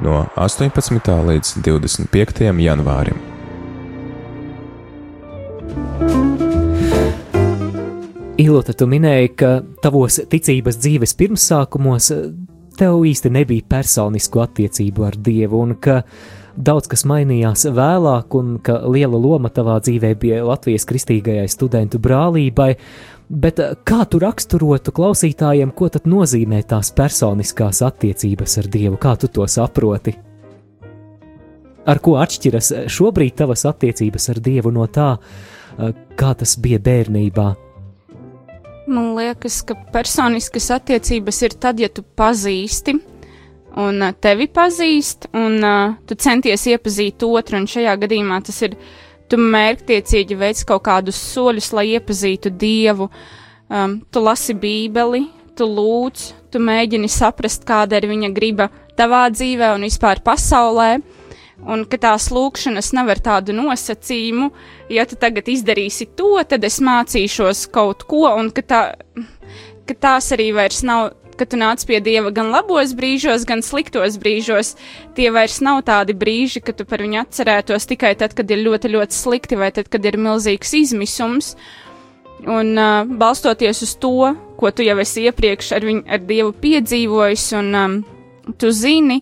no 0.00 0.22
18. 0.40 1.10
līdz 1.26 1.50
25. 1.60 2.46
janvārim. 2.64 3.18
Ilota, 8.40 8.72
tu 8.72 8.88
minēji, 8.88 9.34
ka 9.42 9.52
tavos 9.84 10.22
ticības 10.32 10.80
dzīves 10.80 11.12
pirmsākumos 11.20 12.08
tev 12.80 13.04
īsti 13.12 13.36
nebija 13.36 13.68
personisku 13.68 14.40
attiecību 14.40 15.04
ar 15.04 15.20
Dievu, 15.20 15.60
un 15.60 15.76
ka 15.84 16.00
daudz 16.56 16.88
kas 16.88 17.04
mainījās 17.04 17.68
vēlāk, 17.76 18.40
un 18.40 18.56
ka 18.64 18.80
liela 18.88 19.20
loma 19.20 19.52
tavā 19.52 19.76
dzīvē 19.84 20.16
bija 20.24 20.46
Latvijas 20.48 20.88
kristīgajai 20.88 21.44
studentu 21.52 22.00
brālībai. 22.00 22.72
Bet 23.30 23.60
eh, 23.62 23.76
kā 23.86 24.02
tu 24.10 24.18
raksturotu 24.18 24.90
klausītājiem, 24.94 25.70
ko 25.76 25.88
tad 25.92 26.08
nozīmē 26.10 26.64
tās 26.66 26.90
personiskās 26.96 27.78
attiecības 27.86 28.58
ar 28.58 28.68
Dievu? 28.74 28.98
Kā 28.98 29.14
tu 29.20 29.30
to 29.30 29.46
saproti? 29.46 30.16
Ar 31.86 32.00
ko 32.02 32.16
atšķiras 32.18 32.70
eh, 32.74 32.88
šobrīd 32.90 33.36
tavas 33.38 33.62
attiecības 33.70 34.26
ar 34.34 34.40
Dievu 34.42 34.74
no 34.74 34.88
tā, 34.90 35.12
eh, 35.14 35.92
kā 36.18 36.32
tas 36.34 36.56
bija 36.58 36.82
bērnībā? 36.82 37.46
Man 38.90 39.12
liekas, 39.14 39.60
ka 39.62 39.76
personiskas 39.94 40.66
attiecības 40.74 41.38
ir 41.46 41.54
tad, 41.62 41.78
ja 41.78 41.86
tu 41.86 42.02
pazīsti 42.02 42.96
un 43.78 44.02
tevi 44.18 44.48
pazīst, 44.50 45.28
un 45.38 45.60
uh, 45.62 45.92
tu 46.02 46.16
centies 46.18 46.64
iepazīt 46.72 47.22
otru, 47.22 47.60
un 47.60 47.68
šajā 47.70 47.92
gadījumā 48.02 48.40
tas 48.42 48.58
ir 48.66 48.74
tu 49.30 49.38
mērķtiecīgi 49.38 50.38
veic 50.38 50.64
kaut 50.68 50.84
kādus 50.88 51.18
soļus, 51.32 51.70
lai 51.76 51.86
iepazītu 51.94 52.52
Dievu. 52.60 53.08
Um, 53.70 54.00
tu 54.10 54.22
lasi 54.24 54.56
Bībeli, 54.58 55.24
tu 55.54 55.68
lūdz, 55.70 56.26
tu 56.50 56.62
mēģini 56.62 57.10
saprast, 57.10 57.64
kāda 57.68 58.00
ir 58.00 58.08
viņa 58.10 58.32
griba 58.34 58.68
tavā 58.98 59.28
dzīvē 59.32 59.74
un 59.76 59.86
vispār 59.86 60.22
pasaulē. 60.26 60.96
Un 61.60 61.84
ka 61.84 61.98
tās 62.00 62.30
lūkšanas 62.32 62.88
nav 62.96 63.10
ar 63.12 63.18
tādu 63.20 63.52
nosacījumu, 63.52 64.46
ja 64.88 65.04
tu 65.04 65.18
tagad 65.20 65.50
izdarīsi 65.52 66.06
to, 66.16 66.32
tad 66.48 66.64
es 66.64 66.78
mācīšos 66.80 67.66
kaut 67.74 68.06
ko, 68.08 68.24
un 68.32 68.48
ka, 68.56 68.64
tā, 68.64 68.80
ka 69.84 69.96
tās 70.06 70.30
arī 70.32 70.48
vairs 70.56 70.80
nav 70.88 71.10
ka 71.40 71.48
tu 71.48 71.56
nāc 71.60 71.82
pie 71.88 72.02
Dieva 72.04 72.32
gan 72.36 72.50
labos 72.52 72.92
brīžos, 72.96 73.46
gan 73.48 73.64
sliktos 73.64 74.18
brīžos. 74.20 74.74
Tie 75.16 75.30
vairs 75.32 75.60
nav 75.64 75.80
tādi 75.88 76.12
brīži, 76.16 76.60
ka 76.60 76.74
tu 76.76 76.84
par 76.88 77.00
viņu 77.00 77.22
atcerētos 77.22 77.88
tikai 77.88 78.12
tad, 78.20 78.36
kad 78.36 78.50
ir 78.52 78.60
ļoti, 78.66 78.92
ļoti 78.92 79.16
slikti 79.16 79.58
vai 79.60 79.70
tad, 79.72 79.88
kad 79.88 80.04
ir 80.04 80.20
milzīgs 80.20 80.74
izmisums. 80.76 81.54
Un 82.44 82.76
uh, 82.76 83.08
balstoties 83.20 83.82
uz 83.84 83.96
to, 84.00 84.32
ko 84.60 84.72
tu 84.72 84.84
jau 84.84 84.98
esi 85.00 85.26
iepriekš 85.28 85.72
ar, 85.76 85.88
viņu, 85.88 86.04
ar 86.08 86.22
Dievu 86.28 86.52
piedzīvojis, 86.60 87.48
un 87.60 87.74
um, 87.80 87.96
tu 88.60 88.72
zini, 88.72 89.20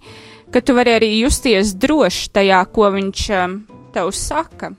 ka 0.54 0.62
tu 0.62 0.74
vari 0.74 0.98
arī 0.98 1.12
justies 1.20 1.74
droši 1.78 2.30
tajā, 2.34 2.60
ko 2.74 2.90
Viņš 2.94 3.24
um, 3.38 3.58
tev 3.94 4.12
saka. 4.14 4.74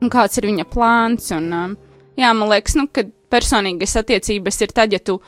un 0.00 0.10
kāds 0.10 0.38
ir 0.38 0.48
viņa 0.48 0.66
plāns. 0.70 1.30
Un, 1.36 1.50
um, 1.52 1.76
jā, 2.18 2.32
man 2.36 2.50
liekas, 2.52 2.76
nu, 2.78 2.86
ka 2.88 3.04
personīgas 3.30 3.98
attiecības 4.00 4.60
ir 4.64 4.74
tad, 4.74 4.94
ja 4.94 4.98
tu 4.98 5.20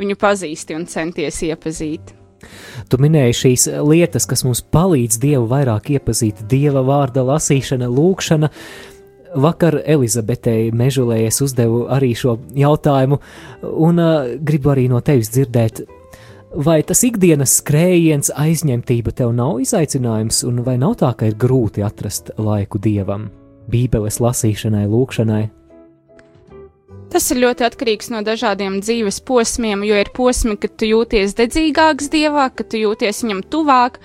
viņu 0.00 0.18
pazīsti 0.20 0.76
un 0.76 0.86
centies 0.90 1.40
iepazīt. 1.46 2.14
Tu 2.90 2.98
minēji 3.00 3.36
šīs 3.38 3.68
lietas, 3.86 4.26
kas 4.28 4.44
mums 4.44 4.60
palīdz 4.74 5.20
Dievu 5.22 5.46
vairāk 5.50 5.94
iepazīt, 5.94 6.44
Dieva 6.50 6.84
vārda 6.84 7.24
lasīšana, 7.24 7.88
lūkšana. 7.88 8.50
Vakar 9.44 9.80
Elizabetei 9.80 10.68
Mežulē 10.70 11.24
es 11.26 11.40
uzdevu 11.42 11.86
arī 11.90 12.12
šo 12.14 12.36
jautājumu, 12.54 13.18
un 13.82 13.98
uh, 13.98 14.28
gribu 14.38 14.70
arī 14.70 14.84
no 14.92 15.00
tevis 15.02 15.32
dzirdēt, 15.34 15.80
vai 16.54 16.76
tas 16.86 17.02
ikdienas 17.06 17.56
skrējiens, 17.58 18.30
aizņemtība 18.30 19.14
tev 19.18 19.32
nav 19.34 19.58
izaicinājums, 19.64 20.44
un 20.46 20.62
vai 20.66 20.76
nav 20.78 20.94
tā, 21.02 21.10
ka 21.18 21.26
ir 21.26 21.34
grūti 21.40 21.82
atrast 21.82 22.30
laiku 22.38 22.78
dievam, 22.78 23.26
bībeles 23.72 24.20
lasīšanai, 24.22 24.86
lūkšanai? 24.92 25.42
Tas 27.14 27.28
ir 27.30 27.38
ļoti 27.44 27.62
atkarīgs 27.62 28.08
no 28.10 28.24
dažādiem 28.26 28.80
dzīves 28.82 29.20
posmiem, 29.22 29.84
jo 29.86 29.94
ir 30.02 30.08
posmi, 30.16 30.56
kad 30.58 30.72
tu 30.74 30.88
jūties 30.88 31.36
dedzīgāks 31.38 32.08
dievā, 32.10 32.48
kad 32.50 32.72
tu 32.72 32.80
jūties 32.80 33.22
viņam 33.22 33.44
tuvāk, 33.54 34.00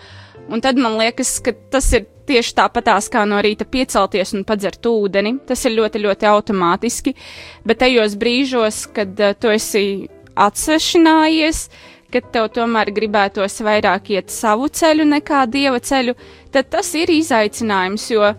un 0.53 0.61
tad 0.61 0.77
man 0.77 0.99
liekas, 0.99 1.31
ka 1.41 1.55
tas 1.73 1.87
ir 1.97 2.05
tieši 2.29 2.53
tāpatās 2.59 3.09
kā 3.09 3.23
no 3.25 3.39
rīta 3.41 3.65
piecelties 3.65 4.35
un 4.37 4.45
padzert 4.45 4.85
ūdeni. 4.85 5.39
Tas 5.49 5.65
ir 5.65 5.73
ļoti, 5.79 6.03
ļoti 6.03 6.29
automātiski, 6.29 7.15
bet 7.65 7.81
tajos 7.81 8.13
brīžos, 8.21 8.83
kad 8.93 9.17
uh, 9.17 9.33
tu 9.33 9.49
esi 9.55 9.83
atsvešinājies, 10.37 11.63
kad 12.13 12.29
tev 12.33 12.51
tomēr 12.53 12.93
gribētos 12.93 13.57
vairāk 13.65 14.13
iet 14.13 14.29
savu 14.33 14.69
ceļu 14.69 15.09
nekā 15.15 15.47
dieva 15.49 15.81
ceļu, 15.81 16.13
tad 16.53 16.69
tas 16.77 16.93
ir 16.97 17.09
izaicinājums, 17.17 18.05
jo 18.13 18.31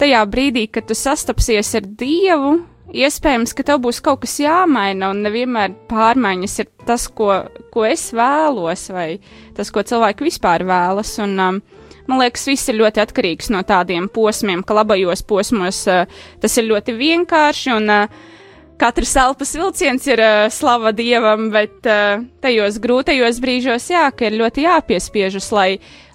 tajā 0.00 0.22
brīdī, 0.28 0.68
kad 0.68 0.92
tu 0.92 0.96
sastapsies 0.98 1.72
ar 1.80 1.88
dievu, 1.88 2.58
iespējams, 2.94 3.54
ka 3.56 3.66
tev 3.66 3.80
būs 3.84 4.00
kaut 4.04 4.22
kas 4.24 4.36
jāmaina, 4.42 5.10
un 5.12 5.22
nevienmēr 5.26 5.74
pārmaiņas 5.90 6.58
ir 6.62 6.68
tas, 6.88 7.06
ko, 7.08 7.30
ko 7.74 7.86
es 7.88 8.08
vēlos, 8.14 8.86
vai 8.94 9.08
tas, 9.56 9.72
ko 9.74 9.84
cilvēki 9.86 10.28
vispār 10.28 10.66
vēlas. 10.68 11.14
Un, 11.24 11.34
um, 11.42 11.60
man 12.08 12.22
liekas, 12.22 12.46
viss 12.50 12.70
ir 12.70 12.78
ļoti 12.80 13.02
atkarīgs 13.04 13.50
no 13.54 13.64
tādiem 13.66 14.08
posmiem, 14.12 14.62
ka 14.66 14.78
labajos 14.80 15.24
posmos 15.26 15.84
uh, 15.90 16.04
tas 16.42 16.60
ir 16.60 16.68
ļoti 16.70 16.96
vienkārši, 17.00 17.74
un 17.76 17.90
uh, 17.92 18.22
katrs 18.80 19.14
elpas 19.20 19.54
vilciens 19.56 20.06
ir 20.10 20.22
uh, 20.22 20.46
slava 20.52 20.92
dievam, 20.96 21.50
bet 21.54 21.86
uh, 21.88 22.24
tajos 22.44 22.80
grūtajos 22.82 23.42
brīžos, 23.42 23.90
jā, 23.92 24.08
ka 24.14 24.28
ir 24.28 24.40
ļoti 24.40 24.66
jāpiespiežas, 24.68 25.52
lai 25.54 25.68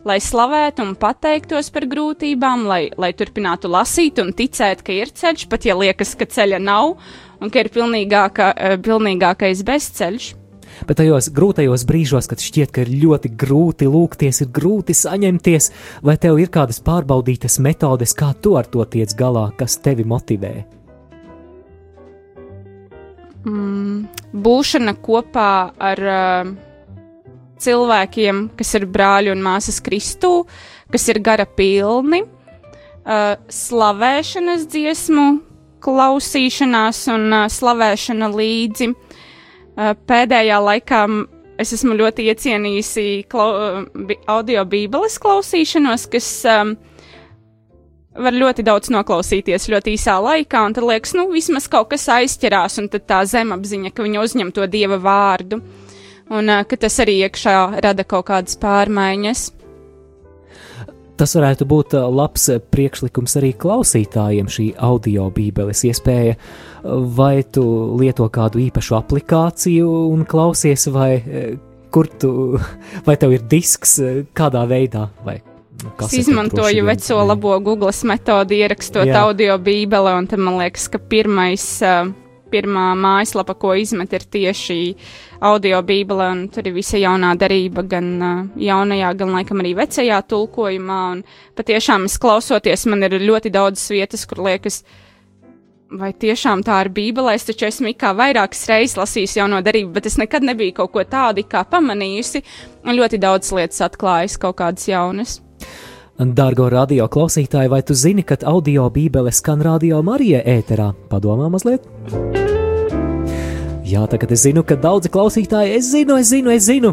lai 0.07 0.19
slavētu 0.23 0.83
un 0.85 0.95
pateiktos 0.99 1.71
par 1.73 1.87
grūtībām, 1.89 2.65
lai, 2.69 2.81
lai 2.99 3.11
turpinātu 3.17 3.71
lasīt 3.71 4.21
un 4.23 4.31
ticēt, 4.35 4.83
ka 4.85 4.95
ir 4.95 5.11
ceļš, 5.15 5.47
pat 5.51 5.67
ja 5.67 5.77
liekas, 5.79 6.15
ka 6.19 6.27
ceļa 6.29 6.59
nav 6.63 6.95
un 7.39 7.51
ka 7.51 7.63
ir 7.63 7.71
pilnīgāka, 7.73 8.53
eh, 8.55 8.77
pilnīgākais 8.83 9.63
bezceļš. 9.67 10.33
Bet 10.87 10.99
tajos 11.01 11.27
grūtajos 11.35 11.83
brīžos, 11.83 12.29
kad 12.29 12.39
šķiet, 12.39 12.71
ka 12.71 12.85
ir 12.85 12.93
ļoti 13.03 13.33
grūti 13.35 13.89
lūgties, 13.89 14.41
ir 14.45 14.51
grūti 14.53 14.95
saņemties, 14.95 15.71
vai 16.05 16.15
tev 16.17 16.39
ir 16.39 16.47
kādas 16.47 16.79
pārbaudītas 16.79 17.59
metodes, 17.59 18.15
kā 18.15 18.31
tu 18.39 18.55
ar 18.55 18.69
to 18.69 18.85
tiec 18.85 19.13
galā, 19.17 19.49
kas 19.57 19.77
tevi 19.83 20.05
motivē? 20.05 20.78
Mm, 23.47 24.09
būšana 24.35 24.97
kopā 24.99 25.51
ar 25.79 26.01
uh, 26.03 26.49
cilvēkiem, 27.63 28.49
kas 28.59 28.73
ir 28.75 28.87
brāļi 28.91 29.31
un 29.31 29.43
māsas 29.45 29.79
Kristū, 29.83 30.43
kas 30.91 31.07
ir 31.11 31.21
gara 31.23 31.45
pilni, 31.47 32.25
uh, 32.25 33.37
slavēšanas 33.47 34.67
dziesmu, 34.67 35.27
klausīšanās 35.79 37.05
un 37.15 37.27
uh, 37.31 37.45
slavēšana 37.47 38.27
līdzi. 38.35 38.91
Uh, 38.91 39.93
pēdējā 39.95 40.59
laikā 40.59 41.05
es 41.63 41.71
esmu 41.79 41.95
ļoti 41.95 42.27
iecienījusi 42.33 43.07
uh, 43.23 43.87
audio 44.27 44.67
bībeles 44.67 45.15
klausīšanos, 45.23 46.09
kas 46.11 46.27
um, 46.43 46.75
var 48.17 48.35
ļoti 48.35 48.65
daudz 48.65 48.89
noklausīties 48.93 49.69
ļoti 49.71 49.93
īsā 49.95 50.17
laikā, 50.23 50.63
un 50.65 50.75
tad 50.75 50.87
liekas, 50.87 51.13
nu, 51.17 51.27
vismaz 51.33 51.69
kaut 51.71 51.91
kas 51.93 52.07
aizķerās, 52.13 52.79
un 52.81 52.89
tad 52.91 53.05
tā 53.09 53.21
zemapziņa, 53.29 53.93
ka 53.93 54.05
viņa 54.05 54.25
uzņem 54.25 54.51
to 54.55 54.65
dieva 54.71 54.99
vārdu. 55.01 55.61
Un 56.29 56.51
ka 56.69 56.77
tas 56.77 56.99
arī 57.01 57.23
iekšā 57.25 57.55
rada 57.81 58.05
kaut 58.05 58.27
kādas 58.27 58.57
pārmaiņas. 58.61 59.47
Tas 61.19 61.33
varētu 61.35 61.65
būt 61.67 61.95
labs 62.15 62.45
priekšlikums 62.71 63.33
arī 63.41 63.49
klausītājiem, 63.59 64.47
šī 64.47 64.69
audio 64.87 65.25
bībeles 65.35 65.81
iespēja. 65.89 66.37
Vai 67.17 67.41
tu 67.43 67.65
lieto 67.99 68.29
kādu 68.31 68.61
īpašu 68.69 68.95
aplikāciju 69.01 69.89
un 70.13 70.23
klausies, 70.29 70.87
vai 70.93 71.11
kur 71.91 72.07
tu, 72.21 72.31
vai 73.07 73.17
tev 73.19 73.35
ir 73.35 73.45
disks, 73.51 73.97
kādā 74.37 74.63
veidā? 74.69 75.09
Vai 75.25 75.41
Es 75.79 76.13
izmantoju 76.13 76.83
veco 76.85 77.23
labo 77.23 77.59
Google 77.63 77.91
metodi, 78.03 78.59
ierakstot 78.59 79.07
Jā. 79.07 79.23
audio 79.23 79.57
bībeli, 79.57 80.15
un 80.17 80.27
tad 80.27 80.41
man 80.43 80.57
liekas, 80.59 80.89
ka 80.91 80.99
pirmais, 80.99 81.65
pirmā 82.51 82.85
mājaslapa, 82.99 83.55
ko 83.59 83.73
izmet, 83.77 84.13
ir 84.13 84.25
tieši 84.35 84.79
audio 85.45 85.81
bībele, 85.85 86.29
un 86.33 86.45
tur 86.51 86.67
ir 86.67 86.75
visa 86.75 86.99
jaunā 86.99 87.31
darība, 87.39 87.85
gan 87.87 88.09
jaunajā, 88.59 89.13
gan 89.21 89.35
laikam 89.37 89.63
arī 89.63 89.75
vecajā 89.79 90.21
tulkojumā, 90.27 91.01
un 91.15 91.23
patiešām 91.55 92.09
es 92.09 92.17
klausoties, 92.19 92.87
man 92.89 93.05
ir 93.07 93.19
ļoti 93.23 93.53
daudz 93.53 93.85
vietas, 93.93 94.25
kur 94.27 94.43
liekas, 94.49 94.81
vai 95.89 96.11
tiešām 96.11 96.63
tā 96.65 96.83
ir 96.85 96.93
bībelē, 96.93 97.35
es 97.37 97.47
taču 97.47 97.69
esmu 97.69 97.93
kā 97.97 98.11
vairākas 98.17 98.67
reizes 98.69 98.97
lasījis 98.99 99.39
jauno 99.39 99.61
darību, 99.65 99.93
bet 99.95 100.09
es 100.09 100.19
nekad 100.21 100.45
nebiju 100.45 100.81
kaut 100.81 100.93
ko 100.97 101.05
tādu 101.07 101.47
kā 101.47 101.63
pamanījusi, 101.69 102.43
un 102.83 102.97
ļoti 102.99 103.21
daudz 103.21 103.53
lietas 103.55 103.87
atklājas 103.87 104.37
kaut 104.41 104.59
kādas 104.59 104.89
jaunas. 104.91 105.39
Dārgo 106.19 106.65
radio 106.67 107.05
klausītāji, 107.07 107.69
vai 107.71 107.77
tu 107.79 107.95
zini, 107.95 108.25
ka 108.27 108.35
audio 108.51 108.89
bībele 108.91 109.31
skan 109.31 109.61
radio 109.63 110.01
Marija 110.03 110.41
ēterā? 110.43 110.89
Padomā 111.07 111.45
mazliet! 111.47 111.85
Jā, 113.87 114.03
tagad 114.11 114.33
es 114.35 114.43
zinu, 114.43 114.65
ka 114.67 114.75
daudzi 114.75 115.07
klausītāji, 115.13 115.77
es 115.77 115.87
zinu, 115.93 116.17
es 116.19 116.33
zinu, 116.33 116.51
es 116.51 116.67
zinu. 116.67 116.91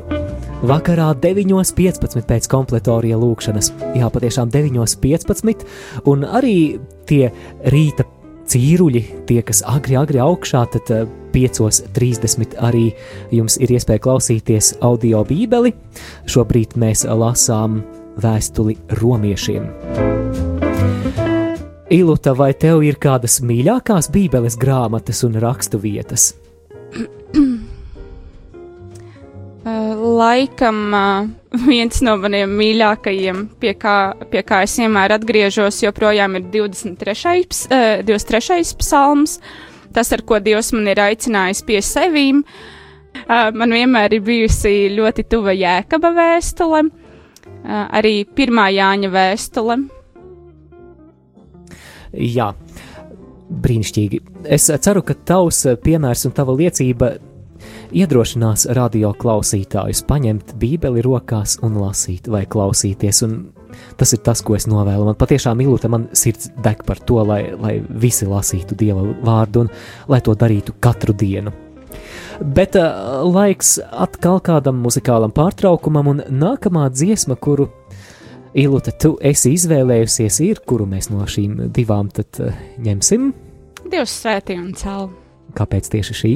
Vakarā 0.63 1.09
9.15 1.19 2.23
pēc 2.29 2.47
kompletorija 2.55 3.19
lūkšanas. 3.19 3.73
Jā, 3.99 4.13
patiešām 4.15 4.55
9.15, 4.55 5.67
un 6.07 6.23
arī 6.23 6.79
tie 7.11 7.33
rīta 7.75 8.07
cīruļi, 8.47 9.05
tie, 9.27 9.41
kas 9.43 9.65
agri, 9.67 9.99
agri 9.99 10.23
augšā, 10.23 10.63
tad 10.71 10.95
5.30 11.35 12.47
eh, 12.47 12.57
arī 12.63 12.87
jums 13.35 13.59
ir 13.59 13.75
iespēja 13.75 14.07
klausīties 14.07 14.77
audio 14.87 15.27
bībeli. 15.27 15.75
Šobrīd 16.31 16.79
mēs 16.79 17.09
lasām 17.11 17.83
vēstuli 18.23 18.77
romiešiem. 19.01 19.65
Iluta, 21.91 22.33
vai 22.35 22.51
tev 22.59 22.83
ir 22.83 22.97
kādas 22.99 23.39
mīļākās 23.47 24.09
bībeles 24.11 24.57
grāmatas 24.59 25.23
un 25.27 25.39
rakstu 25.39 25.79
vietas? 25.79 26.35
Laikam 30.17 30.81
viens 31.67 32.03
no 32.03 32.17
maniem 32.19 32.51
mīļākajiem, 32.59 33.45
pie 33.63 33.73
kā, 33.79 34.15
pie 34.31 34.43
kā 34.47 34.63
es 34.67 34.75
vienmēr 34.81 35.15
atgriežos, 35.17 35.79
joprojām 35.85 36.37
ir 36.39 36.45
23. 36.53 37.47
23. 38.07 38.77
psalms, 38.83 39.39
tas, 39.95 40.11
ar 40.15 40.23
ko 40.27 40.43
Dievs 40.43 40.73
man 40.75 40.91
ir 40.91 41.03
aicinājis 41.07 41.63
pie 41.67 41.81
sevīm. 41.83 42.43
Man 43.31 43.73
vienmēr 43.73 44.19
ir 44.19 44.27
bijusi 44.27 44.91
ļoti 44.93 45.23
tuva 45.31 45.55
jēkaba 45.57 46.11
vēstule, 46.19 46.83
arī 47.67 48.21
pirmā 48.37 48.69
Jāņa 48.75 49.11
vēstule. 49.13 49.79
Jā, 52.17 52.53
brīnišķīgi. 53.51 54.21
Es 54.57 54.69
ceru, 54.71 55.03
ka 55.05 55.17
tavs 55.29 55.65
piemērs 55.83 56.27
un 56.29 56.35
tava 56.37 56.55
liecība 56.57 57.17
iedrošinās 57.97 58.67
radio 58.77 59.13
klausītājus 59.17 60.05
paņemt 60.09 60.55
Bībeli 60.61 61.05
rokās 61.05 61.59
un 61.67 61.79
lasīt 61.81 62.31
vai 62.31 62.45
klausīties. 62.51 63.23
Un 63.27 63.37
tas 63.99 64.15
ir 64.17 64.23
tas, 64.27 64.43
ko 64.45 64.57
es 64.57 64.69
novēlu. 64.71 65.07
Man 65.09 65.19
patiešām 65.19 65.61
ilūta, 65.65 65.91
man 65.93 66.09
sirds 66.17 66.51
deg 66.65 66.83
par 66.87 67.03
to, 67.03 67.21
lai, 67.27 67.43
lai 67.61 67.77
visi 67.89 68.29
lasītu 68.29 68.79
Dieva 68.79 69.05
vārdu 69.27 69.67
un 69.67 69.73
lai 70.13 70.23
to 70.25 70.35
darītu 70.39 70.79
katru 70.81 71.17
dienu. 71.17 71.66
Bet 72.41 72.77
uh, 72.77 73.23
laiks 73.25 73.77
atkal 73.81 74.41
kādam 74.45 74.83
muzikālam 74.85 75.33
pārtraukumam, 75.37 76.11
un 76.13 76.25
nākamā 76.29 76.89
dziesma, 76.93 77.39
kuru 77.41 77.71
Ilūta, 78.57 78.93
tu 78.97 79.15
esi 79.21 79.53
izvēlējusies, 79.53 80.41
ir, 80.47 80.61
kuru 80.65 80.87
mēs 80.89 81.11
no 81.13 81.27
šīm 81.29 81.67
divām 81.77 82.09
tad 82.13 82.41
uh, 82.41 82.57
ņemsim? 82.81 83.31
Dievs 83.93 84.19
svētī 84.23 84.57
un 84.61 84.71
cēl. 84.77 85.11
Kāpēc 85.57 85.91
tieši 85.93 86.21
šī? 86.21 86.35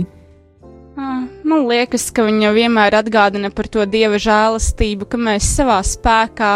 Man 1.50 1.64
liekas, 1.66 2.10
ka 2.14 2.22
viņa 2.26 2.52
vienmēr 2.54 2.94
atgādina 3.00 3.48
par 3.54 3.66
to 3.72 3.82
dieva 3.88 4.20
žēlastību, 4.22 5.08
ka 5.10 5.18
mēs 5.18 5.48
savā 5.56 5.80
spēkā, 5.86 6.50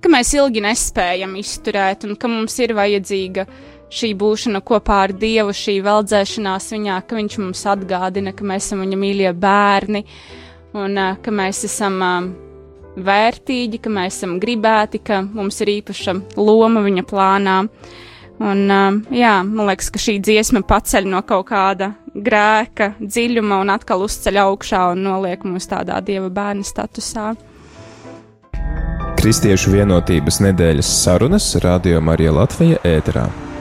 ka 0.00 0.10
mēs 0.12 0.30
ilgi 0.38 0.62
nespējam 0.64 1.34
izturēt 1.40 2.06
un 2.08 2.16
ka 2.16 2.30
mums 2.30 2.56
ir 2.62 2.72
vajadzīga 2.78 3.44
šī 3.92 4.12
būšana 4.18 4.62
kopā 4.64 5.02
ar 5.06 5.12
Dievu, 5.16 5.52
šī 5.56 5.80
veldzēšanās 5.84 6.70
viņā, 6.72 7.00
ka 7.06 7.18
Viņš 7.18 7.38
mums 7.42 7.66
atgādina, 7.68 8.32
ka 8.36 8.46
mēs 8.48 8.70
esam 8.70 8.84
viņa 8.84 9.00
mīļie 9.02 9.34
bērni 9.36 10.04
un 10.78 10.96
eh, 10.98 11.18
ka 11.22 11.34
mēs 11.34 11.64
esam 11.68 11.98
eh, 12.02 12.30
vērtīgi, 13.02 13.80
ka 13.82 13.92
mēs 13.92 14.20
esam 14.20 14.38
gribēti, 14.42 15.02
ka 15.04 15.22
mums 15.24 15.60
ir 15.64 15.76
īpaša 15.78 16.16
loma 16.40 16.84
viņa 16.84 17.04
plānā. 17.08 17.58
Un, 18.42 18.64
eh, 18.70 19.00
jā, 19.22 19.36
man 19.46 19.68
liekas, 19.70 19.92
ka 19.92 20.02
šī 20.02 20.18
dziesma 20.24 20.64
paceļ 20.68 21.08
no 21.12 21.22
kaut 21.28 21.50
kāda 21.52 21.92
grēka 22.12 22.94
dziļuma 23.00 23.62
un 23.62 23.72
atkal 23.72 24.04
uzceļ 24.04 24.42
augšā 24.46 24.82
un 24.92 25.06
noliek 25.06 25.46
mūs 25.48 25.68
tādā 25.70 26.00
dieva 26.04 26.28
bērna 26.32 26.66
statusā. 26.66 27.32
Kristiešu 29.22 29.70
vienotības 29.76 30.40
nedēļas 30.42 30.90
sarunas 31.04 31.52
Radio 31.62 32.02
Marija 32.02 32.34
Latvija 32.34 32.82
ēterā. 32.82 33.51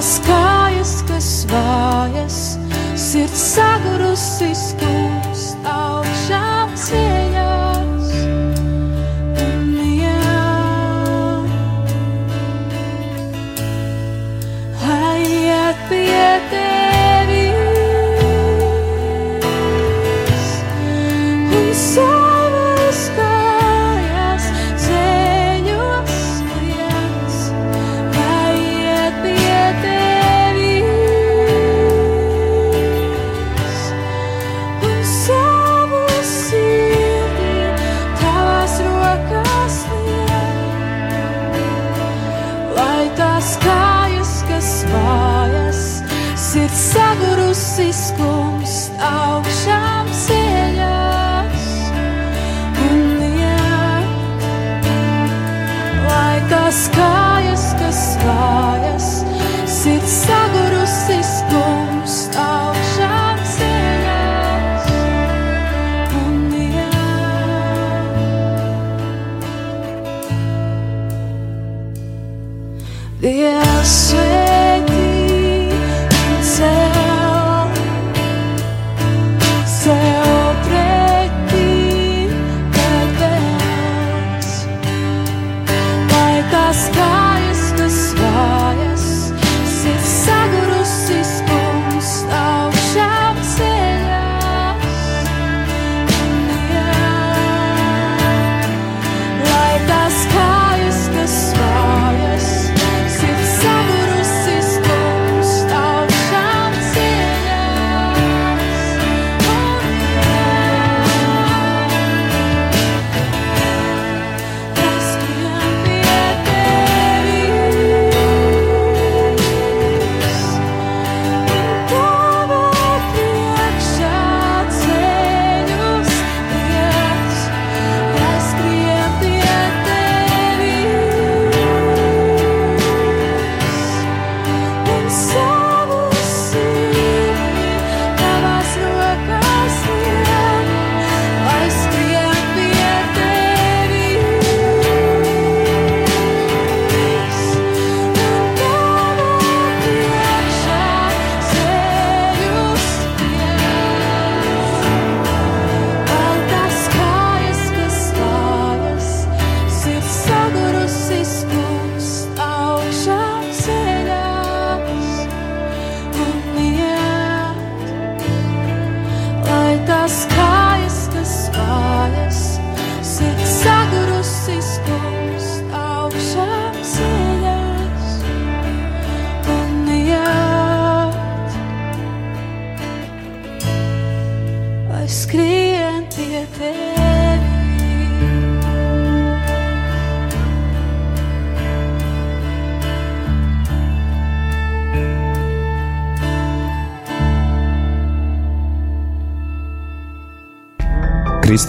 tās 0.00 0.14
kājas, 0.24 0.92
kas 1.04 1.28
vājas, 1.50 2.38
sirds 2.96 3.44
sagurusi 3.52 4.48
skaļi. 4.56 4.99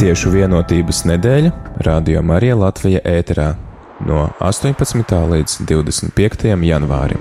Kristiešu 0.02 0.32
vienotības 0.34 1.04
nedēļa 1.06 1.50
Radio 1.86 2.24
Marija 2.26 2.56
Latvija 2.58 3.04
ēterā 3.06 3.52
no 4.10 4.24
18. 4.42 5.12
līdz 5.30 5.58
25. 5.70 6.48
janvārim. 6.66 7.20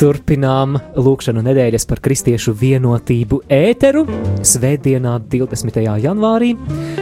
Turpinām 0.00 0.78
lūkšanu 0.96 1.42
nedēļas 1.44 1.84
par 1.90 2.00
kristiešu 2.00 2.54
vienotību 2.56 3.42
ēteru. 3.52 4.06
Svētdienā, 4.40 5.18
20. 5.34 5.82
janvārī, 6.00 6.54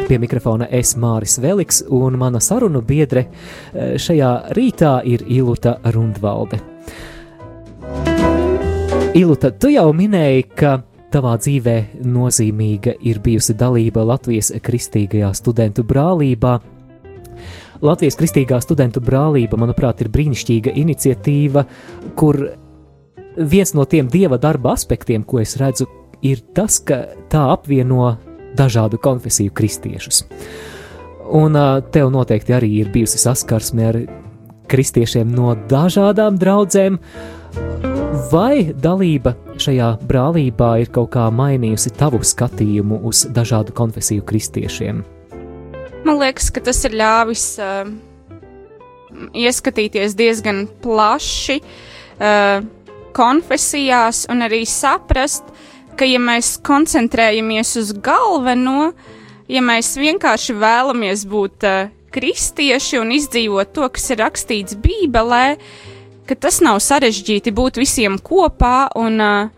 pie 0.08 0.18
mikrofona 0.18 0.66
es 0.74 0.96
Māris 0.98 1.38
Veliks 1.38 1.84
un 1.86 2.18
mana 2.18 2.42
sarunu 2.42 2.82
biedre 2.82 3.28
eh, 3.28 3.94
šajā 3.94 4.32
rītā 4.58 4.96
ir 5.06 5.22
Ilūta 5.22 5.76
Rundvalde. 5.94 6.77
Iluta, 9.16 9.48
tu 9.56 9.70
jau 9.72 9.88
minēji, 9.96 10.42
ka 10.58 10.74
tavā 11.12 11.32
dzīvē 11.40 11.76
nozīmīga 12.04 12.92
ir 13.08 13.20
bijusi 13.24 13.54
dalība 13.56 14.04
Latvijas 14.04 14.50
kristīgajā 14.64 15.30
studentu 15.36 15.84
brālībā. 15.88 16.58
Latvijas 17.80 18.18
kristīgā 18.20 18.58
studentu 18.60 19.00
brālība, 19.00 19.56
manuprāt, 19.60 20.02
ir 20.04 20.10
brīnišķīga 20.12 20.74
iniciatīva, 20.82 21.64
kur 22.20 22.40
viens 23.38 23.72
no 23.74 23.86
tiem 23.88 24.10
dieva 24.12 24.36
darba 24.42 24.74
aspektiem, 24.76 25.24
ko 25.24 25.40
es 25.40 25.56
redzu, 25.56 25.88
ir 26.20 26.42
tas, 26.54 26.76
ka 26.82 27.06
tā 27.32 27.46
apvieno 27.54 28.10
dažādu 28.58 29.00
konfesiju 29.00 29.54
kristiešus. 29.56 30.24
Un 31.38 31.56
tev 31.94 32.12
noteikti 32.12 32.56
arī 32.56 32.74
ir 32.82 32.92
bijusi 32.92 33.20
saskarsme 33.24 33.88
ar 33.88 34.02
kristiešiem 34.68 35.32
no 35.32 35.54
dažādām 35.70 36.36
draudzēm. 36.40 37.00
Vai 38.08 38.72
dalība 38.72 39.34
šajā 39.60 39.88
brālībā 40.08 40.68
ir 40.80 40.88
kaut 40.92 41.10
kā 41.12 41.26
mainījusi 41.28 41.90
tavu 41.98 42.22
skatījumu 42.24 43.02
uz 43.04 43.26
dažādu 43.36 43.74
konfesiju 43.76 44.24
kristiešiem? 44.24 45.02
Man 46.06 46.16
liekas, 46.16 46.48
ka 46.48 46.62
tas 46.64 46.80
ir 46.88 46.96
ļāvis 46.96 47.44
uh, 47.60 47.90
ieskatīties 49.36 50.16
diezgan 50.16 50.64
plaši 50.80 51.58
uh, 51.60 52.64
konfesijās 53.12 54.24
un 54.32 54.46
arī 54.46 54.62
saprast, 54.64 55.44
ka 56.00 56.08
ja 56.08 56.22
mēs 56.22 56.56
koncentrējamies 56.64 57.76
uz 57.82 57.92
galveno, 57.92 58.94
ja 59.52 59.60
mēs 59.64 59.92
vienkārši 60.00 60.56
vēlamies 60.56 61.28
būt 61.28 61.68
uh, 61.68 61.92
kristieši 62.14 63.02
un 63.02 63.12
izdzīvot 63.18 63.76
to, 63.76 63.92
kas 63.92 64.08
ir 64.14 64.22
rakstīts 64.24 64.80
Bībelē, 64.80 65.58
ka 66.28 66.36
tas 66.36 66.60
nav 66.64 66.80
sarežģīti 66.84 67.54
būt 67.56 67.80
visiem 67.80 68.18
kopā 68.20 68.90
un 69.00 69.22
uh, 69.24 69.48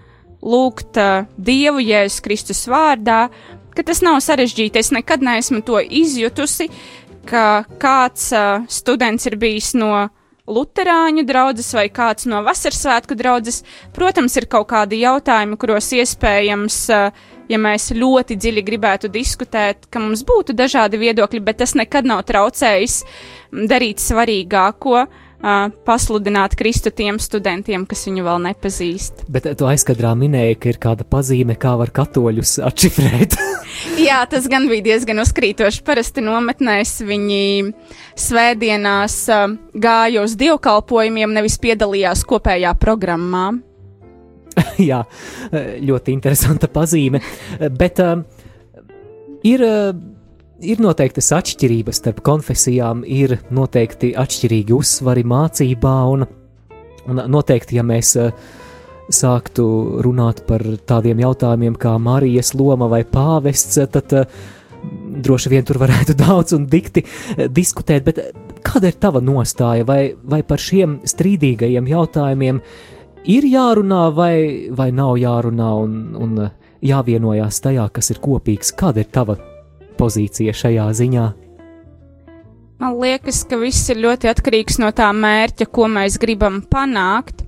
lūgt 0.42 1.00
uh, 1.00 1.26
Dievu 1.37 1.83
Jēzus 1.83 2.22
Kristus 2.24 2.62
vārdā, 2.70 3.26
ka 3.74 3.85
tas 3.87 4.02
nav 4.06 4.20
sarežģīti. 4.22 4.78
Es 4.78 4.92
nekad 4.94 5.24
neesmu 5.26 5.64
to 5.66 5.80
izjutusi, 5.83 6.70
ka 7.28 7.64
kāds 7.83 8.30
uh, 8.37 8.62
students 8.70 9.26
ir 9.30 9.38
bijis 9.40 9.74
no 9.78 10.09
Lutāņu 10.50 11.22
draugs 11.28 11.68
vai 11.76 11.85
kāds 11.94 12.26
no 12.26 12.40
Vasarsvētku 12.42 13.14
draugs. 13.14 13.61
Protams, 13.94 14.35
ir 14.40 14.48
kaut 14.50 14.66
kādi 14.72 14.98
jautājumi, 15.04 15.59
kuros 15.61 15.92
iespējams, 15.94 16.78
ja 17.50 17.59
mēs 17.61 17.90
ļoti 17.94 18.35
dziļi 18.40 18.64
gribētu 18.66 19.12
diskutēt, 19.14 19.87
ka 19.87 20.02
mums 20.02 20.24
būtu 20.26 20.56
dažādi 20.59 20.98
viedokļi, 20.98 21.42
bet 21.46 21.61
tas 21.62 21.76
nekad 21.78 22.09
nav 22.09 22.24
traucējis 22.26 22.96
darīt 23.70 24.02
svarīgāko. 24.02 25.04
Uh, 25.40 25.70
pasludināt 25.88 26.53
Kristu 26.53 26.90
tiem 26.92 27.16
studentiem, 27.16 27.87
kas 27.88 28.03
viņu 28.05 28.26
vēl 28.26 28.42
nepazīst. 28.44 29.22
Bet 29.33 29.46
tu 29.57 29.64
aizkadrā 29.70 30.11
minēji, 30.12 30.59
ka 30.61 30.68
ir 30.68 30.79
kāda 30.83 31.07
pazīme, 31.09 31.57
kā 31.57 31.72
var 31.81 31.88
katoļus 31.96 32.59
atšifrēt. 32.68 33.38
Jā, 34.09 34.18
tas 34.29 34.44
gan 34.53 34.68
bija 34.68 34.85
diezgan 34.90 35.22
uzkrītoši. 35.24 35.81
Parasti 35.87 36.20
nometnēs 36.26 36.98
viņi 37.09 37.40
svētdienās 38.20 39.16
uh, 39.33 39.57
gāja 39.81 40.26
uz 40.29 40.37
dievkalpojumiem, 40.37 41.33
nevis 41.33 41.57
piedalījās 41.64 42.26
kopējā 42.29 42.76
programmā. 42.76 43.46
Jā, 44.90 45.07
ļoti 45.81 46.18
interesanta 46.20 46.68
pazīme. 46.68 47.24
Bet 47.81 48.05
uh, 48.05 48.18
ir. 49.40 49.64
Uh, 49.64 50.09
Ir 50.61 50.77
noteiktas 50.85 51.31
atšķirības 51.33 52.03
starp 52.03 52.18
konfesijām, 52.20 53.01
ir 53.09 53.38
noteikti 53.49 54.11
atšķirīgi 54.20 54.75
uzsvari 54.77 55.23
mācībā, 55.25 55.94
un, 56.12 56.27
un 57.09 57.20
noteikti, 57.33 57.79
ja 57.79 57.85
mēs 57.87 58.11
uh, 58.20 58.35
sāktu 59.09 59.64
runāt 60.05 60.42
par 60.44 60.61
tādiem 60.85 61.23
jautājumiem 61.25 61.79
kā 61.81 61.94
Marijas 61.96 62.53
loma 62.53 62.90
vai 62.92 63.07
pāvests, 63.09 63.81
tad 63.88 64.12
uh, 64.12 64.42
droši 65.25 65.53
vien 65.55 65.64
tur 65.64 65.81
varētu 65.81 66.18
daudz 66.27 66.53
un 66.59 66.66
dikti 66.68 67.07
diskutēt, 67.49 68.05
bet 68.05 68.20
kāda 68.61 68.92
ir 68.92 69.01
tava 69.01 69.25
nostāja 69.25 69.87
vai, 69.88 70.12
vai 70.20 70.42
par 70.44 70.61
šiem 70.61 70.99
strīdīgajiem 71.09 71.88
jautājumiem 71.88 72.61
ir 73.33 73.49
jārunā 73.49 74.03
vai, 74.12 74.35
vai 74.77 74.90
nav 74.92 75.16
jārunā 75.25 75.70
un, 75.87 75.96
un 76.20 76.51
jāvienojās 76.85 77.64
tajā, 77.64 77.88
kas 77.96 78.12
ir 78.12 78.20
kopīgs? 78.20 78.77
Kāda 78.77 79.01
ir 79.01 79.09
tava 79.09 79.40
pozīcija 80.01 80.57
šajā 80.57 80.89
ziņā? 81.01 81.27
Man 82.81 82.97
liekas, 82.97 83.43
ka 83.45 83.59
viss 83.61 83.91
ir 83.93 84.01
ļoti 84.01 84.31
atkarīgs 84.31 84.81
no 84.81 84.89
tā 84.97 85.11
mērķa, 85.13 85.69
ko 85.69 85.85
mēs 85.93 86.17
gribam 86.21 86.63
panākt. 86.65 87.45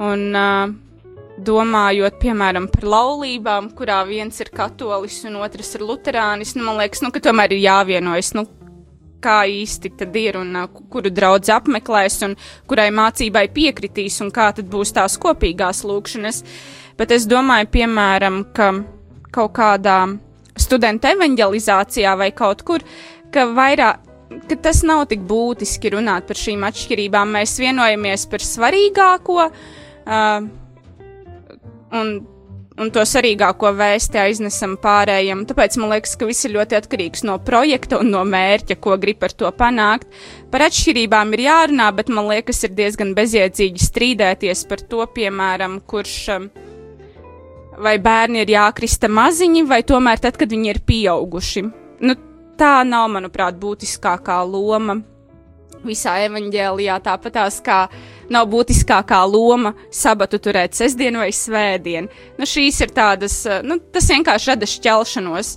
Un, 0.00 0.30
uh, 0.32 0.72
domājot, 1.42 2.18
piemēram, 2.22 2.68
par 2.72 2.86
laulībām, 2.88 3.70
kurā 3.76 4.02
viens 4.08 4.40
ir 4.42 4.50
katolis 4.54 5.22
un 5.28 5.38
otrs 5.42 5.74
ir 5.76 5.84
luterānis, 5.86 6.54
nu, 6.56 6.66
man 6.66 6.80
liekas, 6.80 7.02
nu, 7.04 7.12
ka 7.12 7.22
tomēr 7.24 7.54
ir 7.54 7.64
jāvienojas, 7.64 8.32
nu, 8.38 8.46
kā 9.22 9.42
īsti 9.46 9.92
tad 10.00 10.16
ir 10.18 10.38
un 10.40 10.56
kuru 10.90 11.12
draudz 11.14 11.52
apmeklēs 11.54 12.18
un 12.26 12.34
kurai 12.70 12.88
mācībai 12.94 13.46
piekritīs 13.54 14.18
un 14.24 14.32
kā 14.34 14.48
tad 14.56 14.66
būs 14.70 14.94
tās 14.96 15.14
kopīgās 15.22 15.84
lūkšanas. 15.86 16.42
Bet 16.98 17.14
es 17.14 17.28
domāju, 17.30 17.70
piemēram, 17.72 18.42
ka 18.56 18.72
kaut 19.32 19.54
kādā 19.56 20.00
studentu 20.58 21.10
evanģelizācijā 21.12 22.16
vai 22.18 22.32
kaut 22.36 22.64
kur, 22.66 22.84
ka 23.34 23.48
vairāk. 23.56 24.08
Ka 24.48 24.56
tas 24.64 24.78
nav 24.80 25.04
tik 25.10 25.26
būtiski 25.28 25.90
runāt 25.92 26.24
par 26.24 26.38
šīm 26.40 26.62
atšķirībām. 26.64 27.34
Mēs 27.36 27.52
vienojamies 27.60 28.24
par 28.32 28.40
svarīgāko, 28.40 29.44
uh, 29.44 30.46
un, 32.00 32.14
un 32.80 32.92
to 32.96 33.04
svarīgāko 33.04 33.74
vēsti 33.76 34.22
aiznesam 34.22 34.78
pārējiem. 34.80 35.44
Tāpēc 35.50 35.76
man 35.82 35.92
liekas, 35.92 36.16
ka 36.16 36.30
viss 36.30 36.48
ir 36.48 36.56
ļoti 36.56 36.80
atkarīgs 36.80 37.26
no 37.28 37.36
projekta 37.44 38.00
un 38.00 38.08
no 38.14 38.24
mērķa, 38.24 38.80
ko 38.80 38.96
grib 39.04 39.20
ar 39.28 39.36
to 39.36 39.52
panākt. 39.52 40.08
Par 40.48 40.64
atšķirībām 40.70 41.36
ir 41.36 41.46
jārunā, 41.50 41.92
bet 42.00 42.08
man 42.08 42.32
liekas, 42.32 42.64
ir 42.64 42.72
diezgan 42.78 43.12
bezjēdzīgi 43.18 43.84
strīdēties 43.84 44.64
par 44.72 44.88
to, 44.88 45.04
piemēram, 45.12 45.82
kurš. 45.84 46.20
Um, 46.38 46.52
vai 47.78 47.96
bērni 48.02 48.42
ir 48.42 48.52
jākrista 48.52 49.08
maziņi, 49.08 49.64
vai 49.68 49.82
tomēr 49.86 50.20
tad, 50.22 50.36
kad 50.40 50.50
viņi 50.52 50.74
ir 50.74 50.82
pieauguši. 50.86 51.64
Nu, 52.02 52.16
tā 52.58 52.82
nav, 52.88 53.08
manuprāt, 53.14 53.56
būtiskākā 53.60 54.42
loma 54.48 55.00
visā 55.82 56.16
evanģēlijā, 56.26 56.98
tāpatās 57.02 57.58
kā 57.64 57.84
nav 58.32 58.48
būtiskākā 58.52 59.18
loma 59.26 59.74
sabatu 59.90 60.38
turēt 60.42 60.76
sestdienu 60.78 61.22
vai 61.24 61.32
svētdienu. 61.34 62.10
Nu, 62.38 62.48
šīs 62.48 62.82
ir 62.84 62.92
tādas, 62.94 63.40
nu, 63.66 63.80
tas 63.92 64.06
vienkārši 64.12 64.52
rada 64.52 64.68
šķelšanos, 64.68 65.56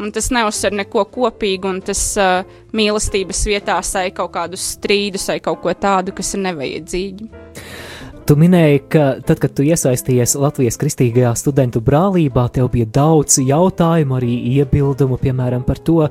un 0.00 0.12
tas 0.12 0.30
neuzsver 0.32 0.76
neko 0.80 1.06
kopīgu, 1.12 1.74
un 1.74 1.82
tas 1.84 2.02
uh, 2.20 2.40
mīlestības 2.76 3.44
vietā 3.48 3.78
sai 3.84 4.10
kaut 4.16 4.32
kādus 4.36 4.72
strīdus 4.76 5.28
vai 5.32 5.38
kaut 5.44 5.62
ko 5.64 5.76
tādu, 5.76 6.16
kas 6.16 6.34
ir 6.36 6.44
nevajadzīgi. 6.48 7.30
Tu 8.26 8.34
minēji, 8.34 8.80
ka 8.90 9.02
tad, 9.22 9.38
kad 9.38 9.52
tu 9.54 9.62
iesaistījies 9.62 10.32
Latvijas 10.42 10.74
kristīgajā 10.80 11.30
studentu 11.38 11.78
brālībā, 11.78 12.48
tev 12.50 12.72
bija 12.72 12.88
daudz 12.90 13.36
jautājumu, 13.38 14.16
arī 14.16 14.32
iebildumu, 14.56 15.14
piemēram, 15.20 15.62
par 15.62 15.78
to, 15.86 16.08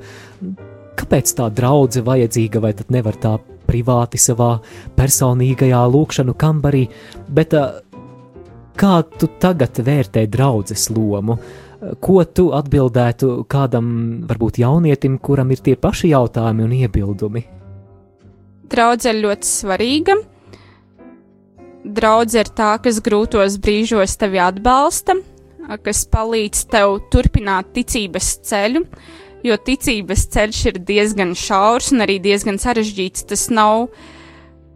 kāpēc 0.95 1.33
tā 1.35 1.49
draudzene 1.51 2.05
vajadzīga, 2.07 2.61
vai 2.63 2.71
tad 2.77 2.93
nevar 2.95 3.17
tā 3.19 3.33
privāti 3.67 4.21
savā 4.21 4.53
personīgajā 4.95 5.81
lūkšanu 5.91 6.37
kambarī, 6.39 6.85
bet 7.35 7.55
kā 8.79 8.93
tu 9.19 9.29
tagad 9.43 9.81
vērtē 9.83 10.23
draudzes 10.31 10.87
lomu? 10.95 11.35
Ko 11.99 12.23
tu 12.23 12.45
atbildētu 12.55 13.41
kādam, 13.51 13.89
varbūt 14.29 14.61
jaunietim, 14.63 15.19
kuram 15.19 15.51
ir 15.51 15.59
tie 15.67 15.75
paši 15.75 16.13
jautājumi 16.13 16.63
un 16.63 16.77
iebildumi? 16.79 17.43
Draudzene 18.71 19.19
ir 19.19 19.21
ļoti 19.27 19.51
svarīga 19.51 20.17
Draudz 21.85 22.33
ir 22.33 22.49
tā, 22.57 22.71
kas 22.81 22.97
grūtos 23.05 23.59
brīžos 23.61 24.15
tevi 24.17 24.39
atbalsta, 24.41 25.13
kas 25.85 26.05
palīdz 26.09 26.63
tev 26.73 26.95
turpināt 27.13 27.75
ticības 27.75 28.29
ceļu, 28.49 28.81
jo 29.45 29.57
ticības 29.67 30.23
ceļš 30.33 30.61
ir 30.71 30.79
diezgan 30.87 31.35
šaurs 31.37 31.91
un 31.93 32.01
arī 32.05 32.17
diezgan 32.23 32.57
sarežģīts. 32.61 33.27
Tas 33.29 33.47
nav 33.53 33.91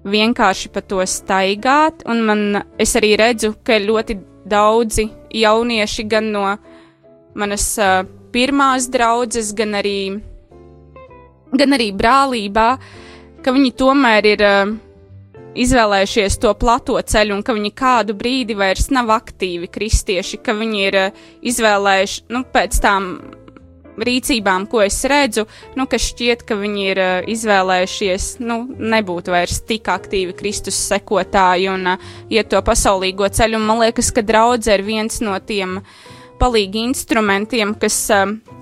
vienkārši 0.05 0.69
pa 0.73 0.83
to 0.85 1.01
staigāt, 1.09 2.05
un 2.05 2.21
man, 2.27 2.43
es 2.77 2.93
arī 2.99 3.15
redzu, 3.17 3.55
ka 3.65 3.79
ļoti 3.81 4.19
daudzi 4.49 5.07
jaunieši 5.33 6.05
gan 6.09 6.29
no 6.33 6.43
manas 7.37 7.71
uh, 7.81 8.03
pirmās 8.33 8.85
draudzes, 8.93 9.49
gan 9.57 9.73
arī, 9.81 10.19
gan 11.57 11.73
arī 11.73 11.89
brālībā, 11.97 12.69
ka 13.41 13.55
viņi 13.55 13.73
tomēr 13.81 14.29
ir 14.35 14.45
uh, 14.45 14.77
izvēlējušies 15.57 16.37
to 16.41 16.53
plato 16.59 16.99
ceļu 17.01 17.37
un 17.37 17.43
ka 17.45 17.55
viņi 17.57 17.71
kādu 17.77 18.15
brīdi 18.17 18.57
vairs 18.57 18.89
nav 18.93 19.11
aktīvi 19.15 19.69
kristieši, 19.71 20.41
ka 20.43 20.55
viņi 20.57 20.85
ir 20.85 20.97
uh, 20.99 21.21
izvēlējuši, 21.41 22.25
nu, 22.33 22.43
pēc 22.53 22.79
tām 22.83 23.09
rīcībām, 23.99 24.67
ko 24.71 24.83
es 24.85 25.01
redzu, 25.11 25.43
nu, 25.75 25.87
ka 25.89 25.99
šķiet, 25.99 26.45
ka 26.47 26.55
viņi 26.59 26.85
ir 26.91 27.01
uh, 27.03 27.31
izvēlējušies, 27.33 28.29
nu, 28.45 28.61
nebūt 28.79 29.31
vairs 29.33 29.59
tik 29.67 29.89
aktīvi 29.91 30.37
Kristus 30.39 30.79
sekotāji 30.91 31.71
un 31.73 31.95
uh, 31.95 32.07
iet 32.31 32.51
to 32.53 32.61
pasaulīgo 32.65 33.27
ceļu. 33.27 33.59
Un 33.59 33.67
man 33.67 33.83
liekas, 33.83 34.13
ka 34.15 34.23
draudze 34.25 34.77
ir 34.77 34.85
viens 34.87 35.19
no 35.25 35.35
tiem 35.39 35.79
palīgi 36.39 36.85
instrumentiem, 36.87 37.75
kas 37.75 38.05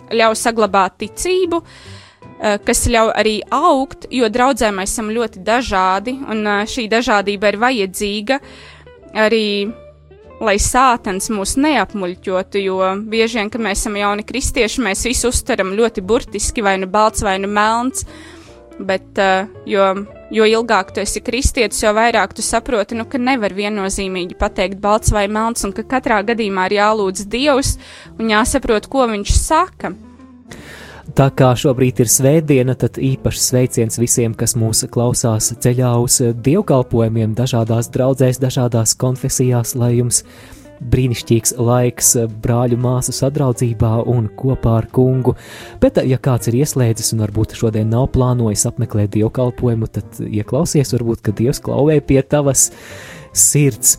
ļauj 0.10 0.40
saglabāt 0.40 0.98
ticību. 1.04 1.62
Uh, 1.62 1.96
kas 2.38 2.86
ļauj 2.92 3.12
arī 3.18 3.36
augt, 3.54 4.06
jo 4.14 4.30
draudzē 4.30 4.70
mēs 4.76 4.94
esam 4.94 5.10
ļoti 5.14 5.42
dažādi, 5.46 6.14
un 6.30 6.46
uh, 6.46 6.64
šī 6.70 6.86
dažādība 6.92 7.54
ir 7.54 7.62
vajadzīga 7.64 8.40
arī 9.18 9.48
lai 10.44 10.58
sātens 10.62 11.32
mūs 11.34 11.56
neapmuļķotu, 11.58 12.62
jo 12.62 12.78
bieži 13.10 13.40
vien, 13.40 13.50
kad 13.50 13.64
mēs 13.64 13.82
esam 13.82 13.98
jauni 13.98 14.26
kristieši, 14.28 14.84
mēs 14.86 15.06
visu 15.08 15.32
uztveram 15.34 15.74
ļoti 15.78 16.04
burtiski, 16.06 16.62
vai 16.62 16.78
nu 16.82 16.90
balts, 16.92 17.26
vai 17.26 17.40
nu 17.42 17.50
melns. 17.50 18.06
Bet, 18.78 19.18
uh, 19.18 19.48
jo, 19.66 19.88
jo 20.30 20.46
ilgāk 20.46 20.92
tu 20.94 21.02
esi 21.02 21.24
kristietis, 21.26 21.82
jo 21.82 21.90
vairāk 21.98 22.36
tu 22.38 22.46
saproti, 22.46 22.94
nu, 23.00 23.08
ka 23.10 23.18
nevar 23.18 23.56
viennozīmīgi 23.58 24.38
pateikt 24.38 24.78
balts 24.84 25.10
vai 25.16 25.26
melns, 25.26 25.66
un 25.66 25.74
ka 25.74 25.88
katrā 25.98 26.20
gadījumā 26.28 26.68
ir 26.70 26.78
jālūdz 26.78 27.26
Dievs 27.34 27.80
un 28.20 28.30
jāsaprot, 28.30 28.86
ko 28.94 29.08
viņš 29.10 29.34
saka. 29.34 29.96
Tā 31.16 31.30
kā 31.32 31.54
šobrīd 31.56 32.02
ir 32.04 32.10
svētdiena, 32.12 32.74
tad 32.76 32.98
īpašs 33.00 33.46
sveiciens 33.54 33.96
visiem, 34.02 34.34
kas 34.36 34.58
mūs 34.60 34.84
klausās 34.92 35.54
ceļā 35.64 35.94
uz 36.04 36.20
dievkalpojumiem, 36.44 37.32
dažādās 37.38 37.88
draudzēs, 37.94 38.42
dažādās 38.44 38.98
konfesijās, 39.00 39.72
lai 39.80 39.94
jums 40.02 40.26
brīnišķīgs 40.84 41.56
laiks 41.64 42.12
brāļu 42.44 42.78
māsu 42.84 43.16
sadraudzībā 43.16 43.94
un 44.12 44.28
kopā 44.38 44.76
ar 44.82 44.90
kungu. 44.94 45.38
Bet, 45.82 46.02
ja 46.04 46.20
kāds 46.20 46.52
ir 46.52 46.60
ieslēdzis 46.60 47.16
un 47.16 47.24
varbūt 47.24 47.56
šodien 47.58 47.90
nav 47.94 48.12
plānojis 48.14 48.68
apmeklēt 48.70 49.16
dievkalpojumu, 49.16 49.88
tad 49.88 50.22
ieklausies, 50.28 50.92
varbūt, 50.98 51.24
ka 51.24 51.36
Dievs 51.40 51.64
klauvē 51.64 52.02
pie 52.04 52.20
tavas 52.22 52.70
sirds. 53.32 53.98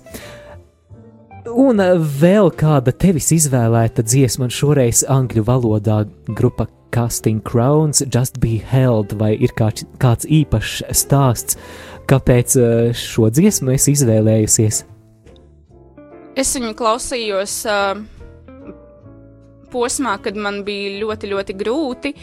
Un 1.48 1.80
vēl 2.20 2.52
kāda 2.52 2.92
tevis 2.92 3.32
izvēlēta 3.32 4.04
dziesma, 4.04 4.50
šoreiz 4.52 5.06
angļu 5.08 5.48
valodā 5.48 6.02
grupa 6.28 6.68
Casting 6.94 7.40
Crowns, 7.44 8.02
Just 8.14 8.40
Be 8.40 8.58
Held, 8.58 9.14
vai 9.20 9.34
ir 9.36 9.52
kāds, 9.58 9.86
kāds 10.02 10.28
īpašs 10.28 10.84
stāsts, 10.96 11.58
kāpēc 12.08 12.56
eh, 12.56 12.92
šo 12.96 13.30
dziesmu 13.32 13.74
esi 13.76 13.96
izvēlējusies? 13.96 14.84
Es 16.38 16.54
viņu 16.54 16.76
klausījos 16.78 17.54
uh, 17.66 17.98
posmā, 19.72 20.18
kad 20.22 20.38
man 20.38 20.62
bija 20.66 20.94
ļoti, 21.00 21.32
ļoti 21.32 21.56
grūti. 21.58 22.14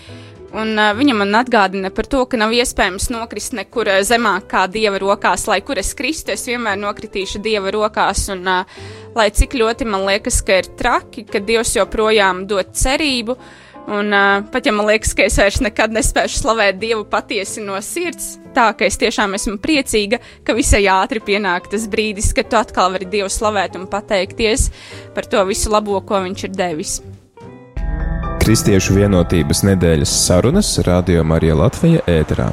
Un 0.55 0.71
uh, 0.79 0.93
viņa 0.95 1.15
man 1.19 1.35
atgādina 1.35 1.91
par 1.91 2.07
to, 2.07 2.21
ka 2.29 2.39
nav 2.39 2.53
iespējams 2.55 3.09
nokrist 3.11 3.55
nekur 3.57 3.89
uh, 3.91 3.99
zemāk 4.07 4.47
kā 4.53 4.65
dieva 4.71 5.01
rokās. 5.01 5.47
Lai 5.51 5.59
kur 5.67 5.81
es 5.81 5.91
kristu, 5.97 6.31
es 6.31 6.45
vienmēr 6.47 6.79
nokritīšu 6.79 7.41
dieva 7.43 7.73
rokās. 7.75 8.27
Un, 8.31 8.45
uh, 8.47 8.79
lai 9.17 9.27
cik 9.35 9.57
ļoti 9.59 9.87
man 9.89 10.07
liekas, 10.07 10.39
ka 10.47 10.61
ir 10.61 10.71
traki, 10.79 11.25
ka 11.27 11.43
dievs 11.43 11.75
joprojām 11.75 12.45
dod 12.47 12.71
cerību. 12.77 13.35
Un 13.85 14.13
uh, 14.13 14.41
pat 14.51 14.65
ja 14.65 14.73
man 14.73 14.87
liekas, 14.89 15.13
ka 15.13 15.27
es 15.27 15.37
vairs 15.37 15.59
nekad 15.61 15.93
nespēšu 15.93 16.41
slavēt 16.41 16.79
dievu 16.81 17.03
patiesi 17.09 17.61
no 17.61 17.77
sirds, 17.85 18.39
tā 18.55 18.71
ka 18.77 18.87
es 18.87 18.97
tiešām 18.97 19.37
esmu 19.37 19.59
priecīga, 19.61 20.17
ka 20.45 20.55
visai 20.57 20.87
ātri 20.89 21.21
pienāk 21.21 21.69
tas 21.69 21.85
brīdis, 21.91 22.31
kad 22.33 22.49
tu 22.49 22.57
atkal 22.57 22.95
vari 22.95 23.05
dievu 23.09 23.29
slavēt 23.29 23.77
un 23.77 23.85
pateikties 23.91 24.71
par 25.13 25.29
to 25.29 25.45
visu 25.45 25.73
labo, 25.73 26.01
ko 26.01 26.23
viņš 26.25 26.47
ir 26.49 26.57
devis. 26.57 26.97
Kristiešu 28.41 28.97
vienotības 28.97 29.63
nedēļas 29.65 30.21
sarunas 30.25 30.77
Radio 30.85 31.23
Marija 31.25 31.57
Latvija 31.57 32.05
ēterā. 32.09 32.51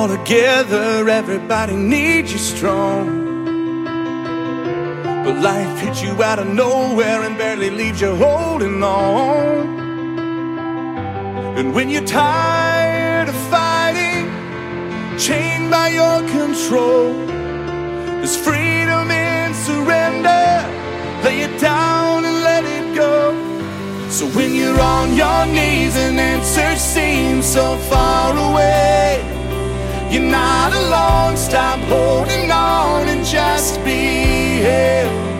All 0.00 0.08
together, 0.08 1.10
everybody 1.10 1.76
needs 1.76 2.32
you 2.32 2.38
strong. 2.38 3.04
But 5.24 5.36
life 5.42 5.78
hits 5.78 6.00
you 6.00 6.22
out 6.22 6.38
of 6.38 6.46
nowhere 6.46 7.20
and 7.22 7.36
barely 7.36 7.68
leaves 7.68 8.00
you 8.00 8.16
holding 8.16 8.82
on. 8.82 9.78
And 11.58 11.74
when 11.74 11.90
you're 11.90 12.06
tired 12.06 13.28
of 13.28 13.34
fighting, 13.50 14.24
chained 15.18 15.70
by 15.70 15.88
your 15.90 16.20
control, 16.30 17.12
there's 18.20 18.38
freedom 18.38 19.10
in 19.10 19.52
surrender. 19.52 20.46
Lay 21.24 21.42
it 21.42 21.60
down 21.60 22.24
and 22.24 22.36
let 22.50 22.64
it 22.64 22.94
go. 22.94 23.34
So 24.08 24.24
when 24.28 24.54
you're 24.54 24.80
on 24.80 25.14
your 25.14 25.44
knees 25.44 25.94
and 25.96 26.18
answers 26.18 26.80
seem 26.80 27.42
so 27.42 27.76
far 27.90 28.32
away, 28.48 29.39
you're 30.10 30.30
not 30.30 30.72
alone. 30.72 31.36
Stop 31.36 31.78
holding 31.80 32.50
on 32.50 33.08
and 33.08 33.24
just 33.24 33.82
be 33.84 34.60
held. 34.66 35.30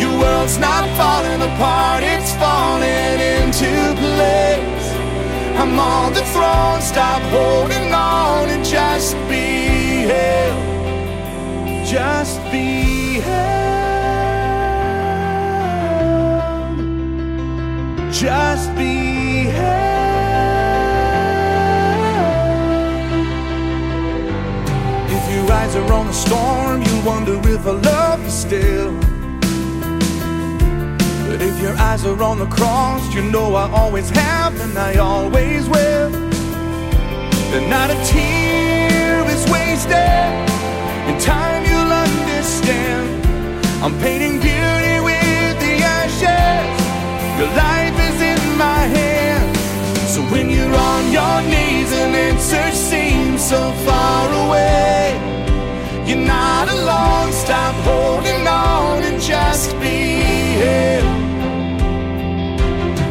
Your 0.00 0.18
world's 0.18 0.58
not 0.58 0.84
falling 0.96 1.40
apart, 1.40 2.02
it's 2.02 2.32
falling 2.34 3.20
into 3.34 3.70
place. 4.02 4.70
I'm 5.60 5.78
on 5.78 6.14
the 6.14 6.24
throne. 6.32 6.80
Stop 6.80 7.22
holding 7.30 7.92
on 7.92 8.48
and 8.48 8.64
just 8.64 9.14
be 9.28 10.08
held. 10.10 10.66
Just 11.86 12.40
be 12.50 13.20
held. 13.20 13.70
Just 18.10 18.74
be 18.76 19.09
the 26.10 26.16
storm, 26.16 26.82
you 26.82 27.04
wonder 27.04 27.34
if 27.48 27.64
I 27.64 27.70
love 27.70 28.20
you 28.24 28.30
still. 28.30 28.92
But 31.28 31.40
if 31.40 31.62
your 31.62 31.76
eyes 31.76 32.04
are 32.04 32.20
on 32.20 32.40
the 32.40 32.46
cross, 32.46 33.14
you 33.14 33.22
know 33.22 33.54
I 33.54 33.70
always 33.70 34.10
have 34.10 34.60
and 34.60 34.76
I 34.76 34.96
always 34.96 35.68
will. 35.68 36.12
And 37.54 37.70
not 37.70 37.90
a 37.90 37.98
tear 38.10 39.22
is 39.34 39.44
wasted. 39.54 40.30
In 41.08 41.16
time, 41.20 41.62
you'll 41.68 41.94
understand. 42.06 43.06
I'm 43.84 43.94
painting 44.00 44.40
beauty 44.40 44.96
with 45.08 45.54
the 45.64 45.74
ashes. 46.00 46.74
Your 47.38 47.52
life 47.66 47.96
is 48.08 48.18
in 48.32 48.58
my 48.58 48.82
hands. 48.98 49.58
So 50.12 50.22
when 50.32 50.50
you're 50.50 50.74
on 50.92 51.12
your 51.12 51.36
knees 51.52 51.92
and 51.92 52.16
answers 52.16 52.74
seem 52.74 53.38
so 53.38 53.60
far 53.86 54.26
away, 54.44 55.39
you're 56.10 56.26
not 56.26 56.68
alone. 56.68 57.32
Stop 57.32 57.74
holding 57.84 58.46
on 58.48 59.02
and 59.08 59.20
just 59.22 59.70
be 59.78 59.98
held. 60.62 61.20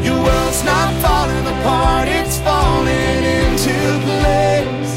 Your 0.06 0.20
world's 0.28 0.64
not 0.66 0.90
falling 1.04 1.46
apart, 1.56 2.08
it's 2.10 2.38
falling 2.40 3.24
into 3.40 3.76
place. 4.08 4.94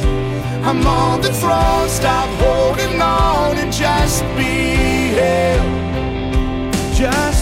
I'm 0.69 0.85
on 0.85 1.21
the 1.21 1.33
throne, 1.33 1.89
stop 1.89 2.29
holding 2.45 3.01
on 3.01 3.57
and 3.63 3.73
just 3.73 4.23
be 4.37 5.15
held. 5.21 5.71
Just 6.95 7.42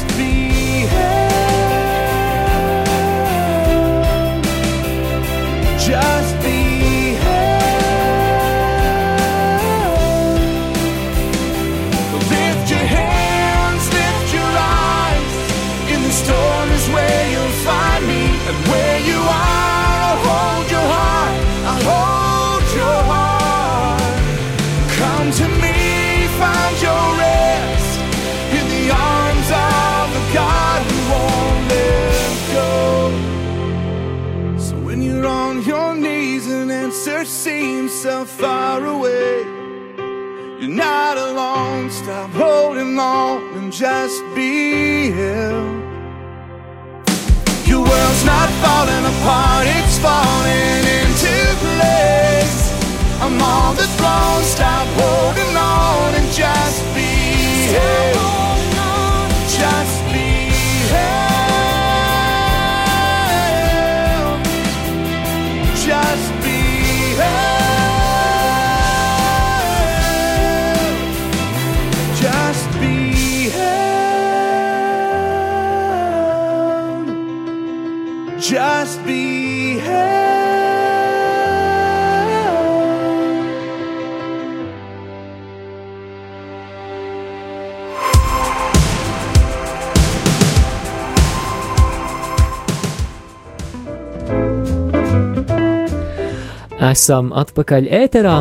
to 25.40 25.48
me, 25.64 25.76
find 26.38 26.74
your 26.86 27.06
rest 27.24 27.98
in 28.58 28.64
the 28.76 28.86
arms 28.92 29.48
of 29.72 30.04
the 30.16 30.24
God 30.34 30.78
who 30.88 30.98
won't 31.12 31.62
let 31.72 32.32
go. 32.58 32.72
So 34.58 34.74
when 34.86 35.00
you're 35.00 35.26
on 35.26 35.62
your 35.62 35.94
knees 35.94 36.46
and 36.46 36.70
answer 36.70 37.24
seems 37.24 37.90
so 37.92 38.26
far 38.26 38.84
away, 38.84 39.42
you're 40.60 40.76
not 40.88 41.16
alone. 41.16 41.90
Stop 41.90 42.30
holding 42.32 42.98
on 42.98 43.40
and 43.56 43.72
just 43.72 44.22
be 44.34 45.10
held. 45.10 45.80
Your 47.70 47.82
world's 47.90 48.24
not 48.34 48.48
falling 48.62 49.04
apart, 49.14 49.66
it's 49.78 49.96
falling 50.06 50.84
into 50.98 51.34
place. 51.64 52.19
I'm 53.22 53.40
on 53.42 53.76
the 53.76 53.86
throne, 53.98 54.42
stop 54.44 54.86
holding 54.98 55.54
on 55.56 56.14
and 56.14 56.32
just 56.32 56.82
be 56.94 57.12
held. 57.74 58.30
Just 59.46 60.04
be 60.12 60.28
held. 60.94 61.20
Just 65.86 66.28
be 66.42 66.60
held. 67.20 67.60
Just 72.22 72.66
be 72.80 72.94
held. 73.50 74.00
Just 78.40 78.96
be 79.04 79.29
Esam 96.80 97.26
atpakaļ 97.36 97.90
ēterā. 97.92 98.38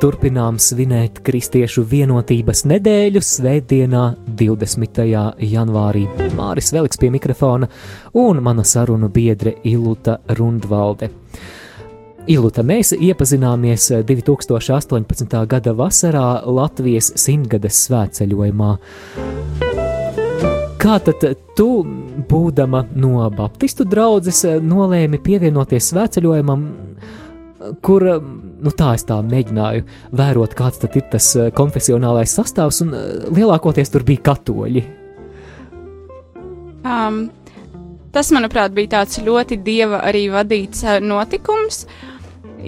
Turpinām 0.00 0.56
svinēt 0.56 1.18
Kristiešu 1.26 1.82
vienotības 1.84 2.62
nedēļu 2.70 3.20
Svētdienā, 3.20 4.04
20. 4.40 5.00
janvārī. 5.44 6.06
Māris 6.32 6.72
Veliks 6.72 6.96
pie 6.96 7.10
mikrofona 7.12 7.68
un 8.16 8.40
mana 8.40 8.64
sarunu 8.64 9.10
biedre 9.12 9.52
Iluta 9.68 10.14
Rundvalde. 10.38 11.10
Iluta, 12.32 12.64
mēs 12.64 12.94
iepazināmies 12.96 13.90
2018. 14.08 15.36
gada 15.44 15.74
vasarā 15.76 16.28
Latvijas 16.48 17.10
simtgades 17.20 17.82
svētceļojumā. 17.84 18.70
Kā 20.80 20.96
tad 21.04 21.28
tu, 21.56 21.68
būdama 22.32 22.86
no 22.96 23.28
Baptistu 23.36 23.84
draugas, 23.84 24.40
nolēmi 24.72 25.20
pievienoties 25.20 25.92
svētceļojumam, 25.92 26.64
kur 27.84 28.04
nu, 28.04 28.72
tā 28.76 28.94
es 28.98 29.06
tā 29.08 29.20
mēģināju 29.24 29.84
vērot, 30.16 30.56
kāds 30.58 30.82
tad 30.82 30.96
ir 30.98 31.06
tas 31.12 31.30
eh, 31.38 31.50
konfesionālais 31.56 32.34
sastāvs, 32.38 32.82
un 32.84 32.94
eh, 32.96 33.06
lielākoties 33.34 33.92
tur 33.92 34.04
bija 34.06 34.24
katoļi. 34.30 34.84
Um, 36.84 37.22
tas, 38.12 38.30
manuprāt, 38.34 38.74
bija 38.76 38.98
tāds 38.98 39.22
ļoti 39.24 39.60
dieva 39.64 40.02
arī 40.04 40.26
vadīts 40.32 40.84
uh, 40.84 40.98
notikums, 41.00 41.84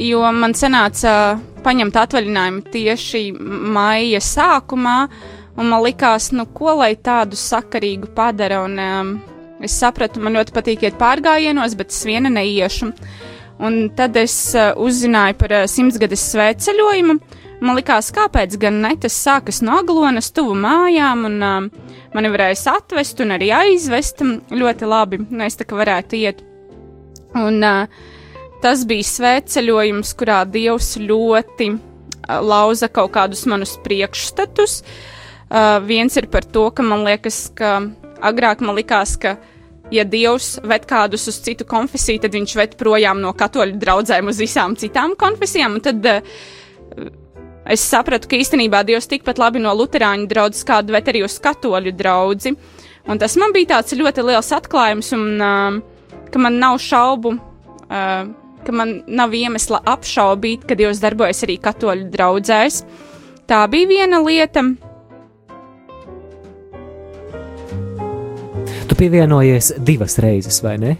jo 0.00 0.22
man 0.32 0.56
sanāca 0.56 1.16
uh, 1.34 1.44
paņemt 1.66 1.98
atvaļinājumu 2.00 2.64
tieši 2.72 3.26
maija 3.76 4.22
sākumā, 4.24 4.98
un 5.56 5.72
man 5.72 5.84
likās, 5.84 6.30
nu, 6.36 6.46
ko 6.56 6.78
lai 6.80 6.94
tādu 6.96 7.36
sakarīgu 7.40 8.12
padara, 8.16 8.62
un 8.64 8.80
um, 8.80 9.14
es 9.64 9.76
sapratu, 9.76 10.22
man 10.24 10.36
ļoti 10.38 10.54
patīk 10.56 10.86
iet 10.86 11.00
pārgājienos, 11.00 11.76
bet 11.76 11.92
es 11.92 12.04
viena 12.08 12.32
neiešu. 12.32 12.92
Un 13.62 13.86
tad 13.96 14.16
es 14.20 14.34
uh, 14.52 14.74
uzzināju 14.76 15.38
par 15.40 15.54
uh, 15.62 15.66
simtsgades 15.70 16.24
svētceļojumu. 16.32 17.16
Man 17.64 17.78
likās, 17.78 18.10
kāpēc 18.12 18.58
gan 18.60 18.82
ne? 18.82 18.90
Tas 19.00 19.16
sākas 19.16 19.62
no 19.64 19.78
Aglonas, 19.80 20.28
tuvu 20.36 20.52
mājām, 20.60 21.24
un 21.30 21.38
uh, 21.40 21.86
mani 22.12 22.32
varēja 22.34 22.76
atvest 22.76 23.22
un 23.24 23.32
arī 23.36 23.48
aizvest 23.56 24.20
ļoti 24.52 24.90
labi. 24.90 25.22
Nu, 25.30 25.40
es 25.46 25.56
tā 25.56 25.64
kā 25.68 25.78
varētu 25.78 26.20
iet. 26.20 26.44
Un 27.36 27.64
uh, 27.64 27.88
tas 28.64 28.84
bija 28.88 29.08
svētceļojums, 29.08 30.12
kurā 30.20 30.42
Dievs 30.52 30.94
ļoti 31.00 31.72
uh, 31.72 32.40
lauza 32.44 32.92
kaut 32.92 33.14
kādus 33.16 33.46
manus 33.48 33.78
priekšstatus. 33.86 34.82
Uh, 35.46 35.78
viens 35.86 36.12
ir 36.20 36.28
par 36.28 36.44
to, 36.44 36.68
ka 36.76 36.84
man 36.84 37.06
liekas, 37.08 37.46
ka 37.56 37.78
agrāk 38.20 38.60
man 38.60 38.76
likās, 38.76 39.16
ka 39.16 39.38
ja 39.92 40.04
Dievs 40.04 40.56
ved 40.66 40.86
kādus 40.88 41.26
uz 41.30 41.38
citu 41.44 41.66
konfesiju, 41.68 42.22
tad 42.22 42.34
viņš 42.34 42.54
ved 42.58 42.76
projām 42.80 43.20
no 43.22 43.32
katoļu 43.36 43.78
draugiem 43.80 44.32
uz 44.32 44.40
visām 44.42 44.76
citām 44.78 45.14
konfesijām. 45.18 45.78
Tad 45.84 46.08
uh, 46.10 47.10
es 47.70 47.84
sapratu, 47.86 48.30
ka 48.30 48.40
īstenībā 48.40 48.82
Dievs 48.86 49.10
tikpat 49.10 49.40
labi 49.42 49.62
no 49.62 49.74
Lutāņu 49.76 50.28
draugas 50.30 50.64
kādu 50.66 50.96
ved 50.96 51.12
arī 51.12 51.24
uz 51.26 51.38
katoļu 51.42 51.94
draugu. 51.96 52.56
Un 53.06 53.22
tas 53.22 53.36
man 53.38 53.54
bija 53.54 53.76
tāds 53.76 53.94
ļoti 53.94 54.24
liels 54.26 54.50
atklājums, 54.56 55.12
un 55.14 55.28
uh, 55.38 56.18
ka 56.32 56.42
man 56.42 56.58
nav 56.62 56.80
šaubu. 56.82 57.36
Uh, 57.86 58.34
Ka 58.66 58.72
man 58.74 58.96
nav 59.06 59.30
iemesla 59.30 59.78
apšaubīt, 59.86 60.64
ka 60.66 60.74
Dievs 60.74 60.98
darbojas 60.98 61.44
arī 61.46 61.54
katoļu 61.62 62.08
draugzēs. 62.10 62.80
Tā 63.46 63.60
bija 63.70 63.86
viena 63.86 64.18
lieta. 64.18 64.64
Tu 68.86 68.94
pievienojies 68.94 69.72
divas 69.82 70.18
reizes, 70.22 70.60
vai 70.62 70.76
ne? 70.78 70.96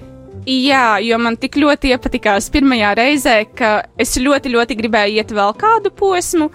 Jā, 0.47 0.99
jo 1.03 1.19
man 1.19 1.37
tik 1.43 1.59
ļoti 1.59 1.91
iepatikās 1.95 2.49
pirmajā 2.55 2.93
reizē, 2.99 3.37
ka 3.59 3.71
es 3.99 4.15
ļoti, 4.19 4.51
ļoti 4.55 4.77
gribēju 4.79 5.19
iet 5.19 5.33
vēl 5.35 5.55
kādu 5.59 5.91
posmu, 5.95 6.49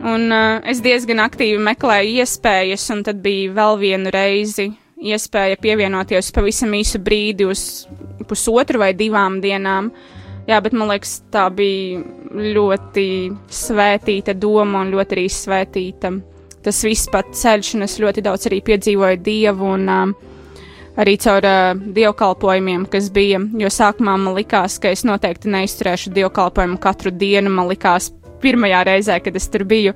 un 0.00 0.28
uh, 0.32 0.60
es 0.68 0.80
diezgan 0.84 1.20
aktīvi 1.24 1.60
meklēju 1.60 2.22
iespējas, 2.22 2.86
un 2.94 3.02
tad 3.04 3.20
bija 3.24 3.52
vēl 3.56 3.80
vienu 3.80 4.12
reizi 4.12 4.70
iespēja 4.98 5.58
pievienoties 5.62 6.32
pavisam 6.34 6.72
īsu 6.74 7.00
brīdi 7.04 7.46
uz 7.48 7.64
pusotru 8.28 8.80
vai 8.82 8.92
divām 8.96 9.40
dienām. 9.44 9.92
Jā, 10.48 10.62
bet 10.64 10.72
man 10.72 10.88
liekas, 10.88 11.18
tā 11.32 11.44
bija 11.52 12.00
ļoti 12.32 13.06
svētīta 13.52 14.32
doma 14.32 14.82
un 14.84 14.92
ļoti 14.94 15.16
arī 15.18 15.26
svētīta. 15.32 16.12
Tas 16.64 16.80
viss 16.84 17.10
pat 17.12 17.28
ceļš, 17.36 17.74
un 17.76 17.84
es 17.84 17.98
ļoti 18.00 18.24
daudz 18.24 18.48
arī 18.48 18.62
piedzīvoju 18.64 19.20
dievu 19.24 19.68
un 19.76 19.92
uh, 19.92 20.27
arī 20.98 21.14
caur 21.22 21.46
uh, 21.46 21.72
dievkalpojumiem, 21.94 22.86
kas 22.90 23.10
bija. 23.14 23.40
Jo 23.60 23.70
sākumā 23.72 24.16
man 24.18 24.34
likās, 24.36 24.78
ka 24.82 24.92
es 24.94 25.04
noteikti 25.06 25.50
neizturēšu 25.52 26.12
dievkalpojumu 26.16 26.78
katru 26.82 27.12
dienu. 27.14 27.52
Man 27.54 27.70
likās, 27.70 28.10
pirmajā 28.42 28.82
reizē, 28.88 29.20
kad 29.22 29.36
es 29.38 29.48
tur 29.52 29.66
biju, 29.68 29.94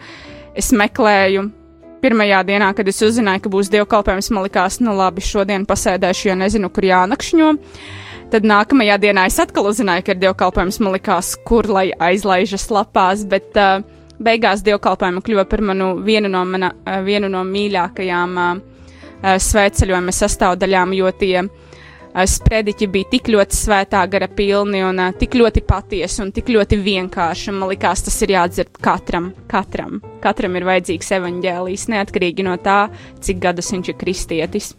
es 0.58 0.70
meklēju. 0.76 1.48
Pirmajā 2.02 2.40
dienā, 2.42 2.72
kad 2.74 2.88
es 2.90 2.98
uzzināju, 3.06 3.44
ka 3.44 3.50
būs 3.52 3.68
dievkalpojums, 3.70 4.32
man 4.34 4.42
likās, 4.48 4.80
nu 4.82 4.90
labi, 4.98 5.22
šodien 5.22 5.62
pasēdēšu, 5.70 6.32
jo 6.32 6.34
nezinu, 6.40 6.70
kur 6.74 6.88
jānakšņo. 6.88 7.50
Tad 8.32 8.48
nākamajā 8.48 8.96
dienā 8.98 9.28
es 9.30 9.36
atkal 9.38 9.68
uzzināju, 9.70 10.02
ka 10.02 10.14
ir 10.14 10.22
dievkalpojums, 10.24 10.80
man 10.82 10.96
likās, 10.96 11.36
kur 11.46 11.68
lai 11.70 11.92
aizlaižas 12.02 12.66
lapās, 12.74 13.22
bet 13.28 13.54
uh, 13.54 13.84
beigās 14.18 14.64
dievkalpojuma 14.66 15.22
kļuva 15.22 15.46
par 15.46 15.62
manu 15.68 15.92
vienu 16.02 16.32
no, 16.32 16.42
mana, 16.48 16.72
uh, 16.82 16.98
vienu 17.06 17.30
no 17.30 17.44
mīļākajām 17.46 18.34
uh, 18.40 18.71
svētceļojuma 19.22 20.14
sastāvdaļām, 20.14 20.94
jo 20.98 21.10
tie 21.18 21.36
uh, 21.44 21.50
sprediķi 22.12 22.88
bija 22.92 23.08
tik 23.14 23.30
ļoti 23.32 23.56
svētā 23.56 24.02
gara 24.10 24.28
pilni 24.28 24.82
un 24.84 25.00
uh, 25.00 25.12
tik 25.16 25.36
ļoti 25.38 25.62
patiesi 25.66 26.20
un 26.24 26.32
tik 26.34 26.50
ļoti 26.52 26.78
vienkārši. 26.82 27.54
Man 27.56 27.70
liekas, 27.72 28.04
tas 28.08 28.18
ir 28.24 28.34
jāatdzird 28.34 28.80
katram, 28.82 29.30
katram. 29.50 30.00
Katram 30.22 30.58
ir 30.58 30.66
vajadzīgs 30.68 31.12
evaņģēlijs, 31.18 31.88
neatkarīgi 31.94 32.46
no 32.46 32.56
tā, 32.62 32.86
cik 33.24 33.40
gadus 33.42 33.72
viņš 33.72 33.92
ir 33.92 33.98
kristietis. 34.00 34.72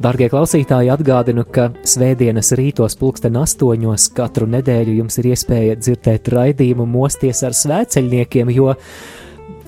Darbie 0.00 0.28
klausītāji, 0.30 0.92
atgādinu, 0.92 1.44
ka 1.48 1.70
svētdienas 1.86 2.52
rītos, 2.58 2.94
pulksten 3.00 3.38
astoņos, 3.40 4.10
katru 4.16 4.46
nedēļu 4.50 5.00
jums 5.00 5.18
ir 5.20 5.32
iespēja 5.32 5.78
dzirdēt 5.80 6.30
raidījumu 6.34 6.86
Mosties 6.88 7.42
ar 7.46 7.56
svētceļniekiem, 7.56 8.52
jo 8.54 8.74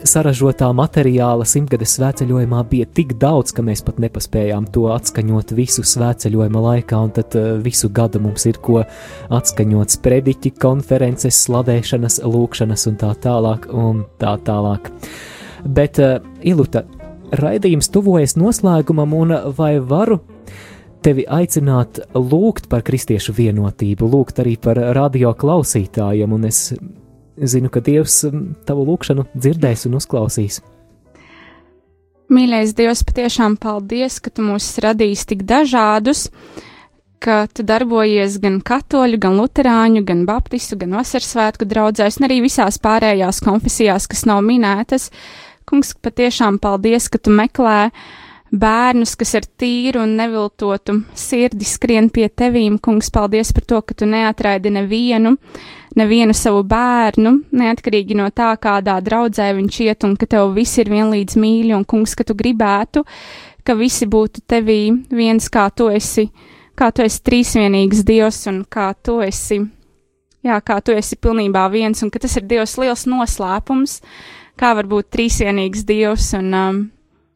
saražotā 0.09 0.69
materiāla 0.77 1.45
simtgades 1.49 1.95
svētceļojumā 1.97 2.63
bija 2.71 2.87
tik 2.87 3.15
daudz, 3.21 3.53
ka 3.55 3.65
mēs 3.67 3.83
pat 3.87 4.01
nepaspējām 4.03 4.67
to 4.75 4.87
atskaņot 4.95 5.55
visu 5.57 5.85
svētceļojuma 5.87 6.63
laikā, 6.67 7.01
un 7.07 7.13
tad 7.17 7.37
uh, 7.39 7.53
visu 7.63 7.91
gadu 7.95 8.23
mums 8.23 8.47
ir 8.51 8.59
ko 8.63 8.83
atskaņot 9.33 9.97
sprediķi, 9.97 10.55
konferences, 10.63 11.39
slavēšanas, 11.47 12.21
lūkšanas 12.25 12.89
un 12.91 12.99
tā 13.01 13.13
tālāk 13.27 13.69
un 13.71 14.05
tā 14.23 14.35
tālāk. 14.47 14.91
Bet, 15.63 16.03
uh, 16.03 16.19
Iluta, 16.43 16.85
raidījums 17.39 17.91
tuvojas 17.93 18.37
noslēgumam, 18.41 19.15
un 19.17 19.37
vai 19.57 19.77
varu 19.79 20.21
tevi 21.03 21.25
aicināt 21.27 22.01
lūgt 22.15 22.69
par 22.71 22.85
kristiešu 22.87 23.35
vienotību, 23.37 24.09
lūgt 24.13 24.43
arī 24.43 24.57
par 24.63 24.79
radio 24.97 25.33
klausītājiem, 25.39 26.35
un 26.35 26.51
es 26.51 26.69
zinu, 27.37 27.71
ka 27.73 27.81
Dievs 27.85 28.23
tavu 28.69 28.85
lūgšanu 28.89 29.27
dzirdēs 29.35 29.87
un 29.89 29.99
uzklausīs. 30.01 30.61
Mīļais 32.33 32.73
Dievs, 32.77 33.03
patiešām 33.05 33.59
paldies, 33.61 34.19
ka 34.25 34.33
tu 34.33 34.45
mūs 34.47 34.75
radījis 34.85 35.27
tik 35.29 35.43
dažādus. 35.49 36.29
ka 37.23 37.47
tu 37.47 37.63
darbojies 37.63 38.41
gan 38.43 38.59
katoļu, 38.67 39.21
gan 39.23 39.37
luterāņu, 39.39 40.03
gan 40.03 40.25
baptistu, 40.27 40.75
gan 40.81 40.97
vasarsvētku 40.99 41.69
draugzēs, 41.71 42.19
un 42.19 42.27
arī 42.27 42.41
visās 42.43 42.81
pārējās 42.83 43.39
konfesijās, 43.47 44.09
kas 44.11 44.25
nav 44.27 44.43
minētas. 44.43 45.13
Kungs, 45.69 45.95
patiešām 45.95 46.59
paldies, 46.59 47.07
ka 47.07 47.23
tu 47.23 47.31
meklē 47.31 47.93
bērnus, 48.53 49.15
kas 49.17 49.35
ar 49.39 49.47
tīru 49.59 50.03
un 50.05 50.17
neviltotu 50.19 50.99
sirdi 51.17 51.67
skrien 51.67 52.11
pie 52.13 52.29
tevīm. 52.29 52.79
Kungs, 52.83 53.11
paldies 53.13 53.53
par 53.57 53.65
to, 53.69 53.81
ka 53.87 53.97
tu 53.97 54.09
neatraidi 54.09 54.73
nevienu, 54.75 55.35
nevienu 55.97 56.37
savu 56.37 56.63
bērnu, 56.69 57.35
neatkarīgi 57.57 58.17
no 58.19 58.29
tā, 58.35 58.53
kādā 58.61 58.99
draudzē 59.05 59.51
viņš 59.57 59.81
iet, 59.87 60.07
un 60.09 60.17
ka 60.21 60.29
tev 60.29 60.53
visi 60.57 60.83
ir 60.85 60.93
vienlīdz 60.93 61.39
mīļi, 61.41 61.75
un 61.77 61.87
kungs, 61.89 62.15
ka 62.19 62.29
tu 62.29 62.37
gribētu, 62.39 63.05
ka 63.65 63.77
visi 63.79 64.09
būtu 64.11 64.45
tevī 64.49 64.81
viens, 65.11 65.49
kā 65.53 65.69
tu 65.75 65.89
esi, 65.93 66.29
kā 66.77 66.93
tu 66.93 67.05
esi 67.07 67.23
trīsvienīgs 67.25 68.05
Dievs, 68.05 68.45
un 68.53 68.65
kā 68.69 68.93
tu 69.01 69.21
esi, 69.25 69.63
jā, 70.45 70.61
kā 70.61 70.81
tu 70.85 70.93
esi 70.97 71.17
pilnībā 71.17 71.69
viens, 71.73 72.05
un 72.05 72.13
ka 72.13 72.21
tas 72.21 72.37
ir 72.37 72.49
Dievs 72.51 72.77
liels 72.81 73.07
noslēpums, 73.09 74.01
kā 74.61 74.75
var 74.77 74.89
būt 74.91 75.13
trīsvienīgs 75.15 75.87
Dievs, 75.89 76.35
un 76.37 76.53
um, 76.53 76.83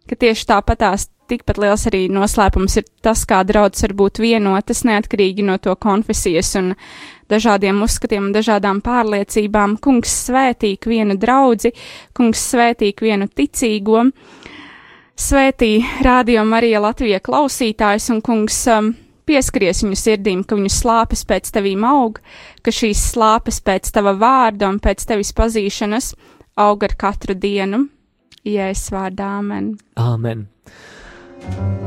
ka 0.08 0.18
tieši 0.18 0.48
tāpatās 0.48 1.08
tikpat 1.30 1.58
liels 1.58 1.86
arī 1.90 2.06
noslēpums 2.12 2.78
ir 2.78 2.86
tas, 3.02 3.24
kā 3.28 3.42
draudzes 3.46 3.86
var 3.86 3.94
būt 3.98 4.20
vienotas, 4.22 4.84
neatkarīgi 4.86 5.44
no 5.46 5.58
to 5.62 5.74
konfesijas 5.82 6.52
un 6.60 6.74
dažādiem 7.30 7.80
uzskatiem 7.82 8.28
un 8.28 8.34
dažādām 8.34 8.82
pārliecībām. 8.86 9.78
Kungs 9.82 10.12
svētī 10.28 10.76
vienu 10.86 11.18
draudzi, 11.18 11.72
kungs 12.16 12.44
svētī 12.52 12.92
vienu 13.00 13.26
ticīgo, 13.26 14.04
svētī 15.16 15.72
rādio 16.06 16.44
Marija 16.46 16.84
Latvija 16.84 17.20
klausītājs 17.24 18.10
un 18.14 18.22
kungs 18.22 18.62
um, 18.70 18.92
pieskaries 19.26 19.82
viņu 19.82 19.98
sirdīm, 19.98 20.46
ka 20.46 20.58
viņu 20.58 20.70
slāpes 20.70 21.26
pēc 21.26 21.50
tevīm 21.56 21.84
aug, 21.88 22.20
ka 22.62 22.74
šīs 22.74 23.02
slāpes 23.12 23.60
pēc 23.66 23.90
tava 23.94 24.14
vārda 24.14 24.70
un 24.70 24.80
pēc 24.82 25.08
tevis 25.08 25.34
pazīšanas 25.36 26.14
aug 26.62 26.86
ar 26.86 26.94
katru 26.98 27.34
dienu. 27.34 27.88
Jēzus 28.46 28.92
vārdā, 28.94 29.26
amen. 29.40 29.72
Āmen! 29.98 30.44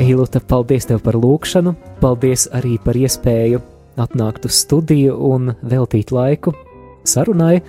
Īluta, 0.04 0.42
paldies 0.44 0.90
tev 0.90 1.00
par 1.06 1.16
lūkšanu, 1.16 1.72
paldies 2.02 2.50
arī 2.56 2.74
par 2.84 3.00
iespēju 3.00 3.62
atnākt 4.00 4.48
uz 4.50 4.58
studiju 4.66 5.16
un 5.30 5.54
veltīt 5.64 6.12
laiku 6.12 6.52
sarunai. 7.08 7.62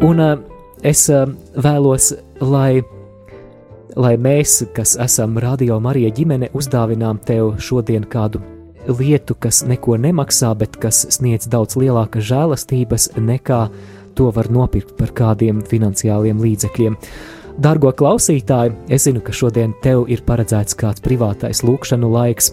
Un 0.00 0.24
uh, 0.24 0.40
es 0.80 1.04
uh, 1.12 1.28
vēlos, 1.60 2.14
lai, 2.40 2.80
lai 4.00 4.14
mēs, 4.16 4.62
kas 4.72 4.96
esam 5.04 5.36
Radio 5.36 5.76
Marija 5.84 6.14
ģimene, 6.16 6.48
uzdāvinām 6.56 7.20
tev 7.20 7.58
šodien 7.60 8.08
kādu 8.08 8.40
lietu, 8.88 9.36
kas 9.36 9.60
neko 9.68 10.00
nemaksā, 10.00 10.54
bet 10.56 10.80
kas 10.80 11.04
sniedz 11.18 11.50
daudz 11.52 11.76
lielākas 11.76 12.30
žēlastības 12.32 13.10
nekā 13.20 13.66
to 14.16 14.32
var 14.32 14.48
nopirkt 14.50 14.96
par 14.96 15.12
kādiem 15.12 15.60
finansiāliem 15.68 16.40
līdzekļiem. 16.42 16.96
Dargo 17.58 17.90
klausītāji, 17.90 18.70
es 18.94 19.08
zinu, 19.08 19.18
ka 19.18 19.32
šodien 19.34 19.72
tev 19.82 20.04
ir 20.06 20.20
paredzēts 20.22 20.76
kāds 20.78 21.02
privātais 21.02 21.64
lūkšanu 21.66 22.06
laiks. 22.12 22.52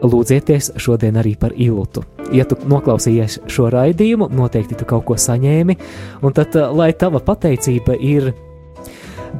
Lūdzieties 0.00 0.70
šodien 0.80 1.18
arī 1.20 1.34
par 1.36 1.52
iltu. 1.52 2.00
Ja 2.32 2.46
tu 2.48 2.56
noklausījies 2.68 3.42
šo 3.52 3.68
raidījumu, 3.72 4.30
noteikti 4.32 4.78
tu 4.80 4.88
kaut 4.88 5.04
ko 5.10 5.18
saņēmi, 5.20 5.76
un 6.24 6.32
tad, 6.32 6.56
eh, 6.56 6.64
lai 6.72 6.92
tava 6.92 7.20
pateicība 7.20 7.98
ir 8.00 8.32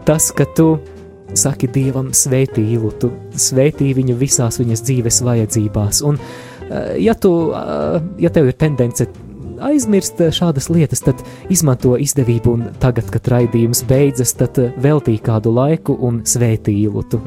tas, 0.04 0.30
ka 0.30 0.44
tu 0.44 0.78
saki 1.32 1.66
Dievam, 1.68 2.12
sveitī 2.12 2.66
iltu, 2.76 3.10
sveitī 3.32 3.94
viņu 3.96 4.18
visās 4.18 4.60
viņas 4.60 4.84
dzīves 4.84 5.22
vajadzībās. 5.24 6.02
Un, 6.04 6.18
eh, 6.70 6.98
ja, 7.00 7.14
tu, 7.14 7.50
eh, 7.50 8.00
ja 8.18 8.28
tev 8.28 8.46
ir 8.46 8.52
tendence 8.52 9.06
aizmirst 9.64 10.20
šādas 10.34 10.68
lietas, 10.72 11.02
tad 11.04 11.22
izmanto 11.52 11.94
izdevību, 12.00 12.56
un 12.56 12.66
tagad, 12.82 13.08
kad 13.12 13.30
raidījums 13.32 13.84
beidzas, 13.88 14.34
tad 14.38 14.58
veltī 14.82 15.16
kādu 15.22 15.54
laiku 15.54 15.96
un 16.04 16.22
svētī 16.28 16.76
iltu. 16.84 17.22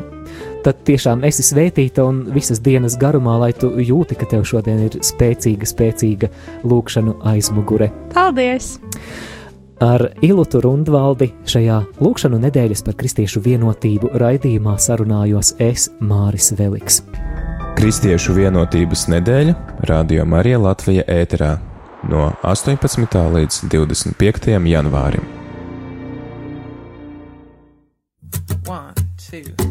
Tad 0.65 0.81
tiešām 0.87 1.23
esi 1.27 1.45
svētīta 1.45 2.03
un 2.03 2.25
visas 2.35 2.59
dienas 2.63 2.97
garumā, 2.99 3.37
lai 3.39 3.53
tu 3.55 3.69
jūti, 3.79 4.17
ka 4.19 4.27
tev 4.27 4.43
šodien 4.49 4.81
ir 4.89 4.99
spēcīga, 5.05 5.69
spēcīga 5.69 6.29
lūkšanu 6.67 7.17
aizmugure. 7.31 7.91
Paldies! 8.13 8.75
Ar 9.83 10.01
Ilutu 10.25 10.57
Rundvaldi 10.63 11.29
šajā 11.45 11.77
lūkšanu 12.01 12.39
nedēļas 12.47 12.81
par 12.87 12.97
kristiešu 12.97 13.43
vienotību 13.45 14.09
raidījumā 14.17 14.73
sarunājos 14.81 15.53
es 15.61 15.91
Māris 16.01 16.49
Veliks. 16.57 17.03
Kristiešu 17.77 18.33
vienotības 18.33 19.05
nedēļa 19.13 19.53
Radio 19.85 20.25
Marija 20.25 20.57
Latvija 20.63 21.05
ēterā 21.13 21.51
no 22.09 22.31
18. 22.43 23.17
līdz 23.33 23.61
25. 23.69 24.57
janvārim. 24.71 25.23
One, 28.67 28.93
two. 29.17 29.66